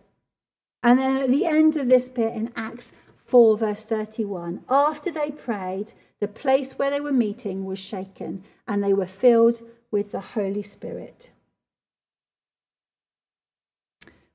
And 0.83 0.99
then 0.99 1.15
at 1.15 1.31
the 1.31 1.45
end 1.45 1.77
of 1.77 1.87
this 1.87 2.09
bit 2.09 2.33
in 2.33 2.51
Acts 2.57 2.91
4, 3.27 3.57
verse 3.57 3.85
31, 3.85 4.65
after 4.69 5.11
they 5.11 5.31
prayed, 5.31 5.93
the 6.19 6.27
place 6.27 6.73
where 6.73 6.91
they 6.91 6.99
were 6.99 7.13
meeting 7.13 7.63
was 7.63 7.79
shaken, 7.79 8.43
and 8.67 8.83
they 8.83 8.93
were 8.93 9.07
filled 9.07 9.61
with 9.91 10.11
the 10.11 10.19
Holy 10.19 10.63
Spirit. 10.63 11.29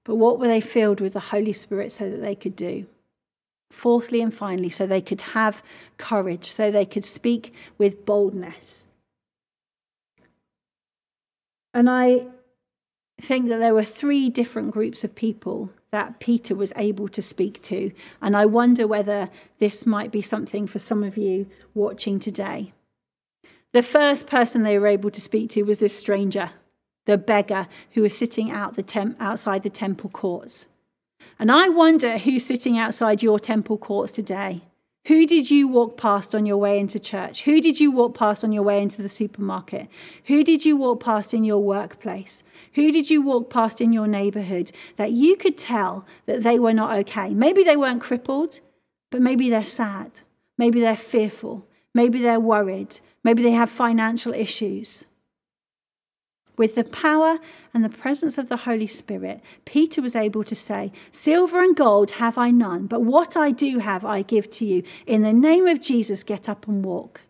But 0.04 0.16
what 0.16 0.38
were 0.38 0.48
they 0.48 0.62
filled 0.62 1.02
with 1.02 1.12
the 1.12 1.20
Holy 1.20 1.52
Spirit 1.52 1.92
so 1.92 2.08
that 2.08 2.22
they 2.22 2.34
could 2.34 2.56
do? 2.56 2.86
Fourthly 3.70 4.20
and 4.20 4.34
finally, 4.34 4.68
so 4.68 4.86
they 4.86 5.00
could 5.00 5.20
have 5.20 5.62
courage, 5.96 6.44
so 6.44 6.70
they 6.70 6.84
could 6.84 7.04
speak 7.04 7.54
with 7.78 8.04
boldness. 8.04 8.86
And 11.72 11.88
I 11.88 12.26
think 13.20 13.48
that 13.48 13.58
there 13.58 13.74
were 13.74 13.84
three 13.84 14.28
different 14.28 14.72
groups 14.72 15.04
of 15.04 15.14
people 15.14 15.70
that 15.90 16.20
Peter 16.20 16.54
was 16.54 16.72
able 16.76 17.08
to 17.08 17.22
speak 17.22 17.60
to. 17.62 17.90
And 18.22 18.36
I 18.36 18.46
wonder 18.46 18.86
whether 18.86 19.28
this 19.58 19.86
might 19.86 20.12
be 20.12 20.22
something 20.22 20.66
for 20.66 20.78
some 20.78 21.02
of 21.02 21.16
you 21.16 21.46
watching 21.74 22.18
today. 22.18 22.72
The 23.72 23.82
first 23.82 24.26
person 24.26 24.62
they 24.62 24.78
were 24.78 24.86
able 24.86 25.10
to 25.10 25.20
speak 25.20 25.50
to 25.50 25.62
was 25.62 25.78
this 25.78 25.96
stranger, 25.96 26.50
the 27.06 27.16
beggar 27.16 27.68
who 27.92 28.02
was 28.02 28.16
sitting 28.16 28.50
out 28.50 28.74
the 28.74 28.82
temp- 28.82 29.16
outside 29.20 29.62
the 29.62 29.70
temple 29.70 30.10
courts. 30.10 30.68
And 31.40 31.50
I 31.50 31.70
wonder 31.70 32.18
who's 32.18 32.44
sitting 32.44 32.76
outside 32.76 33.22
your 33.22 33.38
temple 33.38 33.78
courts 33.78 34.12
today. 34.12 34.60
Who 35.06 35.26
did 35.26 35.50
you 35.50 35.68
walk 35.68 35.96
past 35.96 36.34
on 36.34 36.44
your 36.44 36.58
way 36.58 36.78
into 36.78 36.98
church? 36.98 37.44
Who 37.44 37.62
did 37.62 37.80
you 37.80 37.90
walk 37.90 38.14
past 38.14 38.44
on 38.44 38.52
your 38.52 38.62
way 38.62 38.82
into 38.82 39.00
the 39.00 39.08
supermarket? 39.08 39.88
Who 40.26 40.44
did 40.44 40.66
you 40.66 40.76
walk 40.76 41.02
past 41.02 41.32
in 41.32 41.42
your 41.42 41.60
workplace? 41.60 42.42
Who 42.74 42.92
did 42.92 43.08
you 43.08 43.22
walk 43.22 43.48
past 43.48 43.80
in 43.80 43.90
your 43.90 44.06
neighborhood 44.06 44.70
that 44.96 45.12
you 45.12 45.34
could 45.34 45.56
tell 45.56 46.04
that 46.26 46.42
they 46.42 46.58
were 46.58 46.74
not 46.74 46.98
okay? 46.98 47.30
Maybe 47.30 47.64
they 47.64 47.78
weren't 47.78 48.02
crippled, 48.02 48.60
but 49.10 49.22
maybe 49.22 49.48
they're 49.48 49.64
sad. 49.64 50.20
Maybe 50.58 50.82
they're 50.82 50.94
fearful. 50.94 51.66
Maybe 51.94 52.20
they're 52.20 52.38
worried. 52.38 53.00
Maybe 53.24 53.42
they 53.42 53.52
have 53.52 53.70
financial 53.70 54.34
issues. 54.34 55.06
With 56.60 56.74
the 56.74 56.84
power 56.84 57.38
and 57.72 57.82
the 57.82 57.88
presence 57.88 58.36
of 58.36 58.50
the 58.50 58.58
Holy 58.58 58.86
Spirit, 58.86 59.40
Peter 59.64 60.02
was 60.02 60.14
able 60.14 60.44
to 60.44 60.54
say, 60.54 60.92
Silver 61.10 61.62
and 61.62 61.74
gold 61.74 62.10
have 62.10 62.36
I 62.36 62.50
none, 62.50 62.86
but 62.86 63.00
what 63.00 63.34
I 63.34 63.50
do 63.50 63.78
have 63.78 64.04
I 64.04 64.20
give 64.20 64.50
to 64.50 64.66
you. 64.66 64.82
In 65.06 65.22
the 65.22 65.32
name 65.32 65.66
of 65.66 65.80
Jesus, 65.80 66.22
get 66.22 66.50
up 66.50 66.68
and 66.68 66.84
walk. 66.84 67.22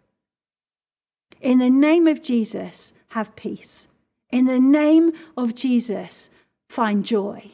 In 1.40 1.60
the 1.60 1.70
name 1.70 2.08
of 2.08 2.22
Jesus, 2.24 2.92
have 3.10 3.36
peace. 3.36 3.86
In 4.30 4.46
the 4.46 4.58
name 4.58 5.12
of 5.36 5.54
Jesus, 5.54 6.28
find 6.68 7.06
joy. 7.06 7.52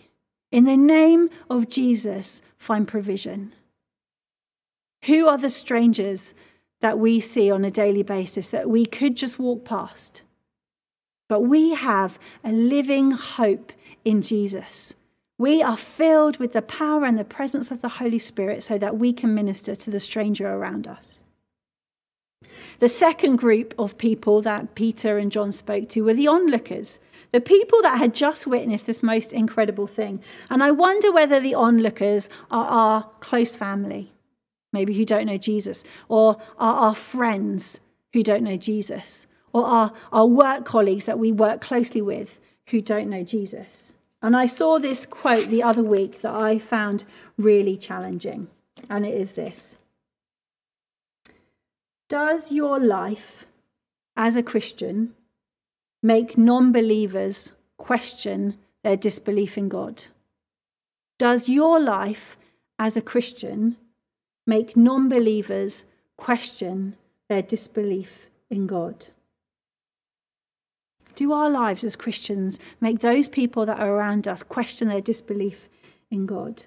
In 0.51 0.65
the 0.65 0.79
name 0.79 1.29
of 1.51 1.69
Jesus, 1.69 2.41
find 2.57 2.89
provision. 2.89 3.53
Who 5.05 5.27
are 5.27 5.37
the 5.37 5.51
strangers 5.51 6.33
that 6.81 6.99
we 6.99 7.21
see 7.21 7.51
on 7.51 7.67
a 7.67 7.71
daily 7.71 8.03
basis 8.03 8.49
that 8.49 8.71
we 8.71 8.87
could 8.87 9.15
just 9.15 9.39
walk 9.39 9.67
past? 9.67 10.23
But 11.29 11.41
we 11.41 11.75
have 11.75 12.19
a 12.45 12.53
living 12.53 13.11
hope 13.11 13.73
in 14.05 14.23
Jesus. 14.23 14.95
We 15.39 15.63
are 15.63 15.77
filled 15.77 16.39
with 16.39 16.53
the 16.53 16.63
power 16.63 17.05
and 17.05 17.19
the 17.19 17.25
presence 17.25 17.71
of 17.71 17.83
the 17.83 17.89
Holy 17.89 18.19
Spirit 18.19 18.63
so 18.63 18.79
that 18.79 18.99
we 18.99 19.13
can 19.13 19.35
minister 19.35 19.75
to 19.75 19.91
the 19.91 20.01
stranger 20.01 20.49
around 20.49 20.87
us. 20.87 21.23
The 22.79 22.89
second 22.89 23.37
group 23.37 23.75
of 23.79 23.99
people 23.99 24.43
that 24.43 24.75
Peter 24.75 25.19
and 25.19 25.33
John 25.33 25.53
spoke 25.53 25.89
to 25.91 26.03
were 26.03 26.15
the 26.15 26.29
onlookers, 26.29 27.01
the 27.33 27.41
people 27.41 27.83
that 27.83 27.99
had 27.99 28.15
just 28.15 28.47
witnessed 28.47 28.87
this 28.87 29.03
most 29.03 29.33
incredible 29.33 29.87
thing. 29.87 30.23
And 30.51 30.63
I 30.63 30.71
wonder 30.71 31.11
whether 31.11 31.41
the 31.41 31.55
onlookers 31.55 32.29
are 32.51 32.67
our 32.67 33.03
close 33.21 33.55
family, 33.55 34.13
maybe 34.73 34.95
who 34.95 35.05
don't 35.05 35.27
know 35.27 35.39
Jesus, 35.39 35.85
or 36.09 36.37
are 36.59 36.75
our 36.75 36.95
friends 36.95 37.81
who 38.13 38.23
don't 38.23 38.45
know 38.45 38.57
Jesus, 38.57 39.27
or 39.57 39.65
our, 39.65 39.93
our 40.13 40.27
work 40.27 40.67
colleagues 40.67 41.07
that 41.07 41.19
we 41.19 41.33
work 41.33 41.63
closely 41.63 42.03
with 42.03 42.41
who 42.69 42.83
don't 42.83 43.09
know 43.09 43.25
Jesus. 43.25 43.95
And 44.21 44.37
I 44.37 44.47
saw 44.47 44.79
this 44.79 45.07
quote 45.07 45.49
the 45.49 45.63
other 45.63 45.83
week 45.83 46.21
that 46.21 46.35
I 46.35 46.59
found 46.59 47.05
really 47.39 47.79
challenging, 47.79 48.49
and 48.91 49.07
it 49.07 49.15
is 49.15 49.33
this 49.33 49.77
Does 52.11 52.53
your 52.53 52.79
life 52.79 53.47
as 54.15 54.37
a 54.37 54.43
Christian 54.43 55.15
make 56.03 56.37
non 56.37 56.71
believers 56.71 57.53
question 57.79 58.59
their 58.85 58.97
disbelief 58.97 59.57
in 59.57 59.71
God? 59.71 60.05
Does 61.19 61.49
your 61.49 61.81
life 61.81 62.37
as 62.79 62.97
a 62.97 63.03
Christian 63.13 63.77
make 64.47 64.77
non 64.77 65.09
believers 65.09 65.85
question 66.19 66.97
their 67.29 67.43
disbelief 67.43 68.27
in 68.51 68.67
God? 68.67 69.07
Do 71.17 71.33
our 71.33 71.51
lives 71.51 71.83
as 71.83 71.97
Christians 71.97 72.61
make 72.81 73.01
those 73.01 73.29
people 73.29 73.67
that 73.67 73.81
are 73.81 73.91
around 73.91 74.29
us 74.29 74.43
question 74.43 74.89
their 74.89 75.01
disbelief 75.01 75.69
in 76.11 76.27
God? 76.27 76.65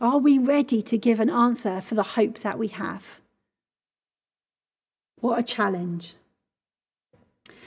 Are 0.00 0.18
we 0.18 0.36
ready 0.36 0.82
to 0.82 0.98
give 0.98 1.20
an 1.20 1.30
answer 1.30 1.80
for 1.80 1.94
the 1.94 2.02
hope 2.02 2.40
that 2.40 2.58
we 2.58 2.68
have? 2.68 3.04
What 5.20 5.38
a 5.38 5.42
challenge. 5.42 6.14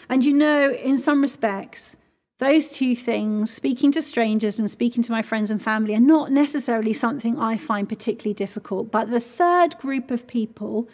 And 0.09 0.25
you 0.25 0.33
know, 0.33 0.71
in 0.71 0.97
some 0.97 1.21
respects, 1.21 1.95
those 2.39 2.69
two 2.69 2.95
things, 2.95 3.51
speaking 3.51 3.91
to 3.93 4.01
strangers 4.01 4.59
and 4.59 4.69
speaking 4.69 5.01
to 5.03 5.11
my 5.11 5.21
friends 5.21 5.49
and 5.49 5.61
family, 5.61 5.95
are 5.95 5.99
not 5.99 6.31
necessarily 6.31 6.91
something 6.91 7.39
I 7.39 7.55
find 7.55 7.87
particularly 7.87 8.33
difficult. 8.33 8.91
But 8.91 9.11
the 9.11 9.21
third 9.21 9.77
group 9.77 10.11
of 10.11 10.27
people 10.27 10.89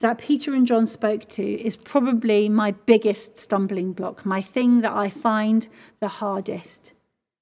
that 0.00 0.18
Peter 0.18 0.54
and 0.54 0.66
John 0.66 0.86
spoke 0.86 1.28
to 1.30 1.42
is 1.42 1.76
probably 1.76 2.48
my 2.48 2.72
biggest 2.72 3.38
stumbling 3.38 3.92
block, 3.92 4.26
my 4.26 4.42
thing 4.42 4.80
that 4.82 4.92
I 4.92 5.08
find 5.08 5.66
the 6.00 6.08
hardest. 6.08 6.92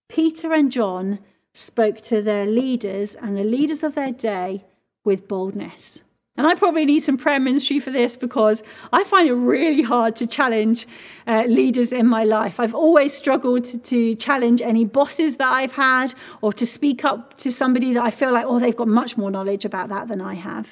Peter 0.09 0.53
and 0.53 0.71
John 0.71 1.19
spoke 1.55 2.01
to 2.03 2.23
their 2.23 2.47
leaders 2.47 3.15
and 3.15 3.37
the 3.37 3.45
leaders 3.45 3.83
of 3.83 3.95
their 3.95 4.13
day 4.13 4.65
with 5.05 5.29
boldness. 5.29 6.03
And 6.37 6.47
I 6.47 6.55
probably 6.55 6.87
need 6.87 7.01
some 7.01 7.19
prayer 7.19 7.39
ministry 7.39 7.79
for 7.79 7.91
this 7.91 8.17
because 8.17 8.63
I 8.91 9.05
find 9.05 9.29
it 9.29 9.35
really 9.35 9.83
hard 9.83 10.17
to 10.17 10.27
challenge 10.27 10.87
uh, 11.27 11.45
leaders 11.47 11.93
in 11.93 12.07
my 12.07 12.25
life. 12.25 12.59
I've 12.59 12.75
always 12.75 13.13
struggled 13.13 13.65
to, 13.65 13.79
to, 13.79 14.15
challenge 14.15 14.63
any 14.63 14.87
bosses 14.87 15.37
that 15.37 15.49
I've 15.49 15.73
had 15.73 16.15
or 16.41 16.53
to 16.55 16.67
speak 16.67 17.05
up 17.05 17.37
to 17.39 17.53
somebody 17.53 17.93
that 17.93 18.03
I 18.03 18.11
feel 18.11 18.33
like, 18.33 18.47
oh, 18.47 18.61
they've 18.61 18.77
got 18.77 18.89
much 18.89 19.19
more 19.19 19.31
knowledge 19.31 19.67
about 19.67 19.91
that 19.91 20.09
than 20.09 20.23
I 20.23 20.35
have. 20.35 20.69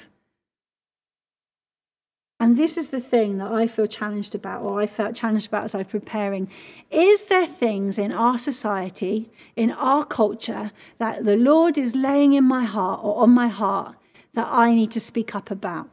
And 2.41 2.57
this 2.57 2.75
is 2.75 2.89
the 2.89 2.99
thing 2.99 3.37
that 3.37 3.51
I 3.51 3.67
feel 3.67 3.85
challenged 3.85 4.33
about, 4.33 4.63
or 4.63 4.81
I 4.81 4.87
felt 4.87 5.13
challenged 5.13 5.45
about 5.45 5.65
as 5.65 5.75
I 5.75 5.77
was 5.77 5.87
preparing. 5.87 6.49
Is 6.89 7.25
there 7.25 7.45
things 7.45 7.99
in 7.99 8.11
our 8.11 8.39
society, 8.39 9.29
in 9.55 9.69
our 9.69 10.03
culture, 10.03 10.71
that 10.97 11.23
the 11.23 11.37
Lord 11.37 11.77
is 11.77 11.95
laying 11.95 12.33
in 12.33 12.43
my 12.43 12.63
heart 12.63 13.01
or 13.03 13.21
on 13.21 13.29
my 13.29 13.47
heart 13.47 13.95
that 14.33 14.47
I 14.49 14.73
need 14.73 14.89
to 14.93 14.99
speak 14.99 15.35
up 15.35 15.51
about, 15.51 15.87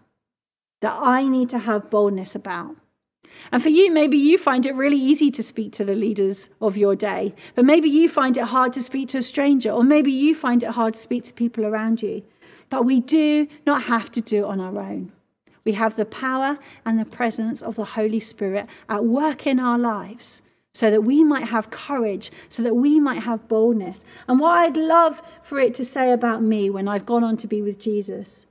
that 0.81 0.99
I 0.99 1.29
need 1.29 1.51
to 1.51 1.59
have 1.59 1.91
boldness 1.91 2.35
about? 2.35 2.77
And 3.53 3.63
for 3.63 3.69
you, 3.69 3.93
maybe 3.93 4.17
you 4.17 4.39
find 4.39 4.65
it 4.65 4.75
really 4.75 4.97
easy 4.97 5.31
to 5.33 5.43
speak 5.43 5.73
to 5.73 5.85
the 5.85 5.95
leaders 5.95 6.49
of 6.63 6.79
your 6.79 6.97
day, 6.97 7.35
but 7.57 7.67
maybe 7.67 7.91
you 7.91 8.09
find 8.09 8.39
it 8.39 8.45
hard 8.45 8.73
to 8.73 8.81
speak 8.81 9.11
to 9.11 9.19
a 9.19 9.23
stranger, 9.23 9.71
or 9.71 9.85
maybe 9.85 10.11
you 10.11 10.35
find 10.35 10.63
it 10.63 10.71
hard 10.71 10.95
to 10.95 11.01
speak 11.01 11.25
to 11.25 11.35
people 11.35 11.67
around 11.67 12.01
you. 12.01 12.23
But 12.71 12.87
we 12.87 13.01
do 13.01 13.47
not 13.67 13.83
have 13.83 14.11
to 14.13 14.23
do 14.23 14.45
it 14.45 14.49
on 14.49 14.61
our 14.61 14.81
own. 14.81 15.13
We 15.69 15.75
have 15.75 15.97
the 15.97 16.07
power 16.07 16.59
and 16.87 16.99
the 16.99 17.05
presence 17.05 17.61
of 17.61 17.77
the 17.77 17.85
Holy 17.85 18.21
Spirit 18.21 18.67
at 18.89 19.05
work 19.05 19.47
in 19.47 19.61
our 19.61 19.79
lives 19.79 20.41
so 20.73 20.91
that 20.91 21.05
we 21.05 21.23
might 21.23 21.45
have 21.45 21.69
courage, 21.69 22.31
so 22.49 22.63
that 22.63 22.75
we 22.75 22.99
might 22.99 23.23
have 23.25 23.49
boldness. 23.49 24.03
And 24.27 24.41
what 24.41 24.53
I'd 24.53 24.79
love 24.79 25.21
for 25.43 25.61
it 25.61 25.75
to 25.75 25.85
say 25.85 26.11
about 26.11 26.43
me 26.43 26.71
when 26.71 26.89
I've 26.89 27.05
gone 27.05 27.23
on 27.23 27.37
to 27.37 27.47
be 27.47 27.61
with 27.61 27.79
Jesus 27.79 28.47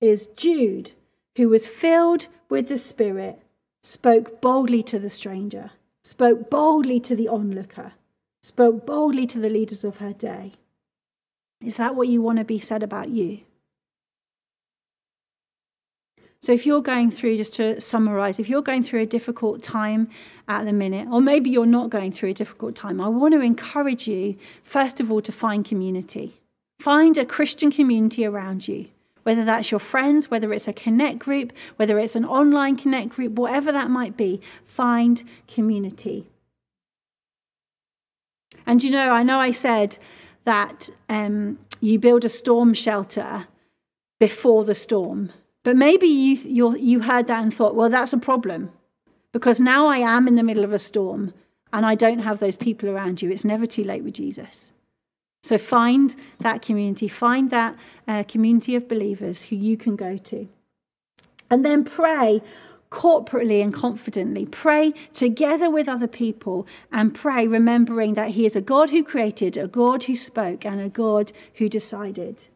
is 0.00 0.28
Jude, 0.36 0.92
who 1.36 1.48
was 1.48 1.66
filled 1.66 2.28
with 2.48 2.68
the 2.68 2.76
Spirit, 2.76 3.42
spoke 3.82 4.40
boldly 4.40 4.84
to 4.84 5.00
the 5.00 5.10
stranger, 5.10 5.72
spoke 6.04 6.50
boldly 6.50 7.00
to 7.00 7.16
the 7.16 7.28
onlooker, 7.28 7.94
spoke 8.44 8.86
boldly 8.86 9.26
to 9.26 9.40
the 9.40 9.50
leaders 9.50 9.82
of 9.82 9.96
her 9.96 10.12
day. 10.12 10.52
Is 11.60 11.78
that 11.78 11.96
what 11.96 12.06
you 12.06 12.22
want 12.22 12.38
to 12.38 12.44
be 12.44 12.60
said 12.60 12.84
about 12.84 13.08
you? 13.08 13.40
So, 16.42 16.52
if 16.52 16.64
you're 16.64 16.80
going 16.80 17.10
through, 17.10 17.36
just 17.36 17.54
to 17.56 17.78
summarize, 17.80 18.38
if 18.38 18.48
you're 18.48 18.62
going 18.62 18.82
through 18.82 19.02
a 19.02 19.06
difficult 19.06 19.62
time 19.62 20.08
at 20.48 20.64
the 20.64 20.72
minute, 20.72 21.06
or 21.10 21.20
maybe 21.20 21.50
you're 21.50 21.66
not 21.66 21.90
going 21.90 22.12
through 22.12 22.30
a 22.30 22.34
difficult 22.34 22.74
time, 22.74 22.98
I 22.98 23.08
want 23.08 23.34
to 23.34 23.40
encourage 23.40 24.08
you, 24.08 24.36
first 24.64 25.00
of 25.00 25.10
all, 25.10 25.20
to 25.20 25.32
find 25.32 25.66
community. 25.66 26.40
Find 26.80 27.18
a 27.18 27.26
Christian 27.26 27.70
community 27.70 28.24
around 28.24 28.66
you, 28.66 28.86
whether 29.22 29.44
that's 29.44 29.70
your 29.70 29.80
friends, 29.80 30.30
whether 30.30 30.50
it's 30.54 30.66
a 30.66 30.72
connect 30.72 31.18
group, 31.18 31.52
whether 31.76 31.98
it's 31.98 32.16
an 32.16 32.24
online 32.24 32.76
connect 32.76 33.10
group, 33.10 33.32
whatever 33.34 33.70
that 33.70 33.90
might 33.90 34.16
be, 34.16 34.40
find 34.64 35.22
community. 35.46 36.26
And 38.66 38.82
you 38.82 38.90
know, 38.90 39.10
I 39.10 39.22
know 39.22 39.38
I 39.38 39.50
said 39.50 39.98
that 40.44 40.88
um, 41.10 41.58
you 41.82 41.98
build 41.98 42.24
a 42.24 42.30
storm 42.30 42.72
shelter 42.72 43.46
before 44.18 44.64
the 44.64 44.74
storm. 44.74 45.32
But 45.62 45.76
maybe 45.76 46.06
you, 46.06 46.76
you 46.76 47.00
heard 47.00 47.26
that 47.26 47.42
and 47.42 47.52
thought, 47.52 47.74
well, 47.74 47.90
that's 47.90 48.12
a 48.12 48.18
problem 48.18 48.70
because 49.32 49.60
now 49.60 49.86
I 49.86 49.98
am 49.98 50.26
in 50.26 50.34
the 50.34 50.42
middle 50.42 50.64
of 50.64 50.72
a 50.72 50.78
storm 50.78 51.34
and 51.72 51.84
I 51.84 51.94
don't 51.94 52.20
have 52.20 52.38
those 52.38 52.56
people 52.56 52.88
around 52.88 53.22
you. 53.22 53.30
It's 53.30 53.44
never 53.44 53.66
too 53.66 53.84
late 53.84 54.02
with 54.02 54.14
Jesus. 54.14 54.72
So 55.42 55.56
find 55.58 56.14
that 56.40 56.62
community, 56.62 57.08
find 57.08 57.50
that 57.50 57.76
uh, 58.08 58.24
community 58.24 58.74
of 58.74 58.88
believers 58.88 59.42
who 59.42 59.56
you 59.56 59.76
can 59.76 59.96
go 59.96 60.16
to. 60.16 60.48
And 61.50 61.64
then 61.64 61.84
pray 61.84 62.42
corporately 62.90 63.62
and 63.62 63.72
confidently. 63.72 64.46
Pray 64.46 64.92
together 65.12 65.70
with 65.70 65.88
other 65.88 66.06
people 66.06 66.66
and 66.92 67.14
pray 67.14 67.46
remembering 67.46 68.14
that 68.14 68.30
He 68.30 68.44
is 68.44 68.56
a 68.56 68.60
God 68.60 68.90
who 68.90 69.02
created, 69.02 69.56
a 69.56 69.68
God 69.68 70.04
who 70.04 70.16
spoke, 70.16 70.66
and 70.66 70.80
a 70.80 70.88
God 70.88 71.32
who 71.54 71.68
decided. 71.68 72.48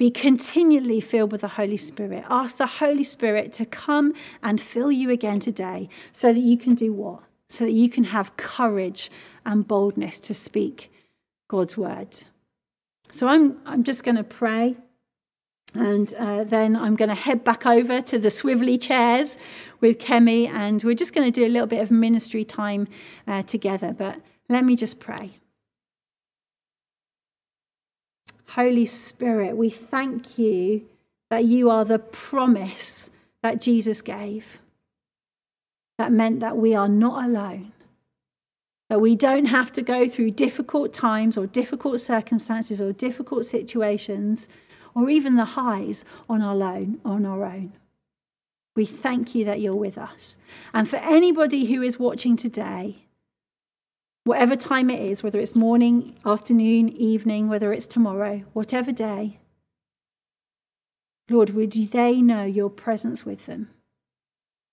Be 0.00 0.10
continually 0.10 1.02
filled 1.02 1.30
with 1.30 1.42
the 1.42 1.48
Holy 1.48 1.76
Spirit. 1.76 2.24
Ask 2.30 2.56
the 2.56 2.64
Holy 2.66 3.02
Spirit 3.02 3.52
to 3.52 3.66
come 3.66 4.14
and 4.42 4.58
fill 4.58 4.90
you 4.90 5.10
again 5.10 5.40
today 5.40 5.90
so 6.10 6.32
that 6.32 6.40
you 6.40 6.56
can 6.56 6.74
do 6.74 6.90
what? 6.90 7.20
So 7.50 7.64
that 7.64 7.72
you 7.72 7.90
can 7.90 8.04
have 8.04 8.34
courage 8.38 9.10
and 9.44 9.68
boldness 9.68 10.18
to 10.20 10.32
speak 10.32 10.90
God's 11.48 11.76
word. 11.76 12.24
So 13.10 13.28
I'm, 13.28 13.58
I'm 13.66 13.84
just 13.84 14.02
going 14.02 14.16
to 14.16 14.24
pray. 14.24 14.74
And 15.74 16.14
uh, 16.14 16.44
then 16.44 16.76
I'm 16.76 16.96
going 16.96 17.10
to 17.10 17.14
head 17.14 17.44
back 17.44 17.66
over 17.66 18.00
to 18.00 18.18
the 18.18 18.28
swivelly 18.28 18.80
chairs 18.80 19.36
with 19.82 19.98
Kemi, 19.98 20.48
and 20.48 20.82
we're 20.82 20.94
just 20.94 21.12
going 21.12 21.30
to 21.30 21.40
do 21.40 21.46
a 21.46 21.52
little 21.52 21.66
bit 21.66 21.82
of 21.82 21.90
ministry 21.90 22.42
time 22.42 22.88
uh, 23.26 23.42
together. 23.42 23.92
But 23.92 24.18
let 24.48 24.64
me 24.64 24.76
just 24.76 24.98
pray. 24.98 25.39
Holy 28.54 28.84
Spirit, 28.84 29.56
we 29.56 29.70
thank 29.70 30.36
you 30.36 30.82
that 31.30 31.44
you 31.44 31.70
are 31.70 31.84
the 31.84 32.00
promise 32.00 33.10
that 33.42 33.60
Jesus 33.60 34.02
gave. 34.02 34.58
That 35.98 36.10
meant 36.10 36.40
that 36.40 36.56
we 36.56 36.74
are 36.74 36.88
not 36.88 37.24
alone, 37.24 37.72
that 38.88 39.00
we 39.00 39.14
don't 39.14 39.44
have 39.44 39.70
to 39.72 39.82
go 39.82 40.08
through 40.08 40.32
difficult 40.32 40.92
times 40.92 41.38
or 41.38 41.46
difficult 41.46 42.00
circumstances 42.00 42.82
or 42.82 42.92
difficult 42.92 43.46
situations 43.46 44.48
or 44.96 45.08
even 45.08 45.36
the 45.36 45.44
highs 45.44 46.04
on 46.28 46.42
our 46.42 46.60
own, 46.60 47.00
on 47.04 47.24
our 47.24 47.44
own. 47.44 47.72
We 48.74 48.84
thank 48.84 49.32
you 49.32 49.44
that 49.44 49.60
you're 49.60 49.76
with 49.76 49.96
us. 49.96 50.38
And 50.74 50.88
for 50.88 50.96
anybody 50.96 51.66
who 51.66 51.82
is 51.82 52.00
watching 52.00 52.36
today, 52.36 53.04
whatever 54.30 54.54
time 54.54 54.88
it 54.90 55.00
is, 55.00 55.24
whether 55.24 55.40
it's 55.40 55.56
morning, 55.56 56.14
afternoon, 56.24 56.88
evening, 56.88 57.48
whether 57.48 57.72
it's 57.72 57.84
tomorrow, 57.84 58.44
whatever 58.52 58.92
day, 58.92 59.40
Lord, 61.28 61.50
would 61.50 61.72
they 61.72 62.22
know 62.22 62.44
your 62.44 62.70
presence 62.70 63.26
with 63.26 63.46
them? 63.46 63.70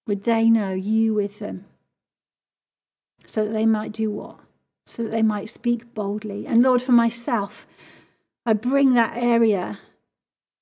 Would 0.05 0.25
they 0.25 0.47
know 0.47 0.73
you 0.73 1.15
with 1.15 1.39
them? 1.39 1.65
So 3.25 3.45
that 3.45 3.51
they 3.51 3.65
might 3.65 3.91
do 3.91 4.11
what? 4.11 4.37
So 4.85 5.01
that 5.01 5.09
they 5.09 5.23
might 5.23 5.49
speak 5.49 5.91
boldly. 5.95 6.45
And 6.45 6.61
Lord, 6.61 6.83
for 6.83 6.91
myself, 6.91 7.65
I 8.45 8.53
bring 8.53 8.93
that 8.93 9.17
area 9.17 9.79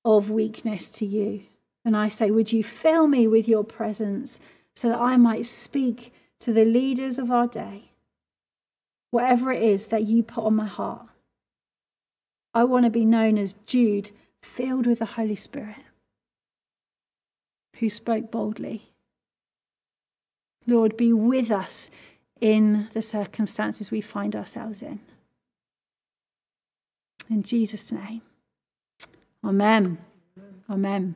of 0.06 0.32
weakness 0.32 0.90
to 0.92 1.06
you. 1.06 1.44
And 1.84 1.98
I 1.98 2.08
say, 2.08 2.32
Would 2.32 2.54
you 2.54 2.64
fill 2.64 3.08
me 3.08 3.28
with 3.28 3.50
your 3.50 3.66
presence 3.66 4.40
so 4.74 4.88
that 4.88 5.02
I 5.02 5.18
might 5.18 5.46
speak 5.46 6.14
to 6.40 6.54
the 6.54 6.64
leaders 6.64 7.20
of 7.20 7.30
our 7.30 7.48
day, 7.48 7.92
whatever 9.16 9.50
it 9.54 9.64
is 9.64 9.88
that 9.88 10.04
you 10.04 10.22
put 10.22 10.44
on 10.44 10.56
my 10.56 10.68
heart? 10.68 11.08
I 12.54 12.66
want 12.66 12.84
to 12.84 12.90
be 12.90 13.06
known 13.06 13.38
as 13.38 13.56
Jude, 13.66 14.12
filled 14.44 14.86
with 14.86 15.00
the 15.00 15.06
Holy 15.06 15.38
Spirit, 15.38 15.78
who 17.78 17.90
spoke 17.90 18.30
boldly. 18.30 18.92
Lord, 20.68 20.98
be 20.98 21.14
with 21.14 21.50
us 21.50 21.90
in 22.42 22.90
the 22.92 23.02
circumstances 23.02 23.90
we 23.90 24.02
find 24.02 24.36
ourselves 24.36 24.82
in. 24.82 25.00
In 27.30 27.42
Jesus' 27.42 27.94
name. 27.94 28.22
Amen. 29.44 29.98
Amen. 30.70 31.16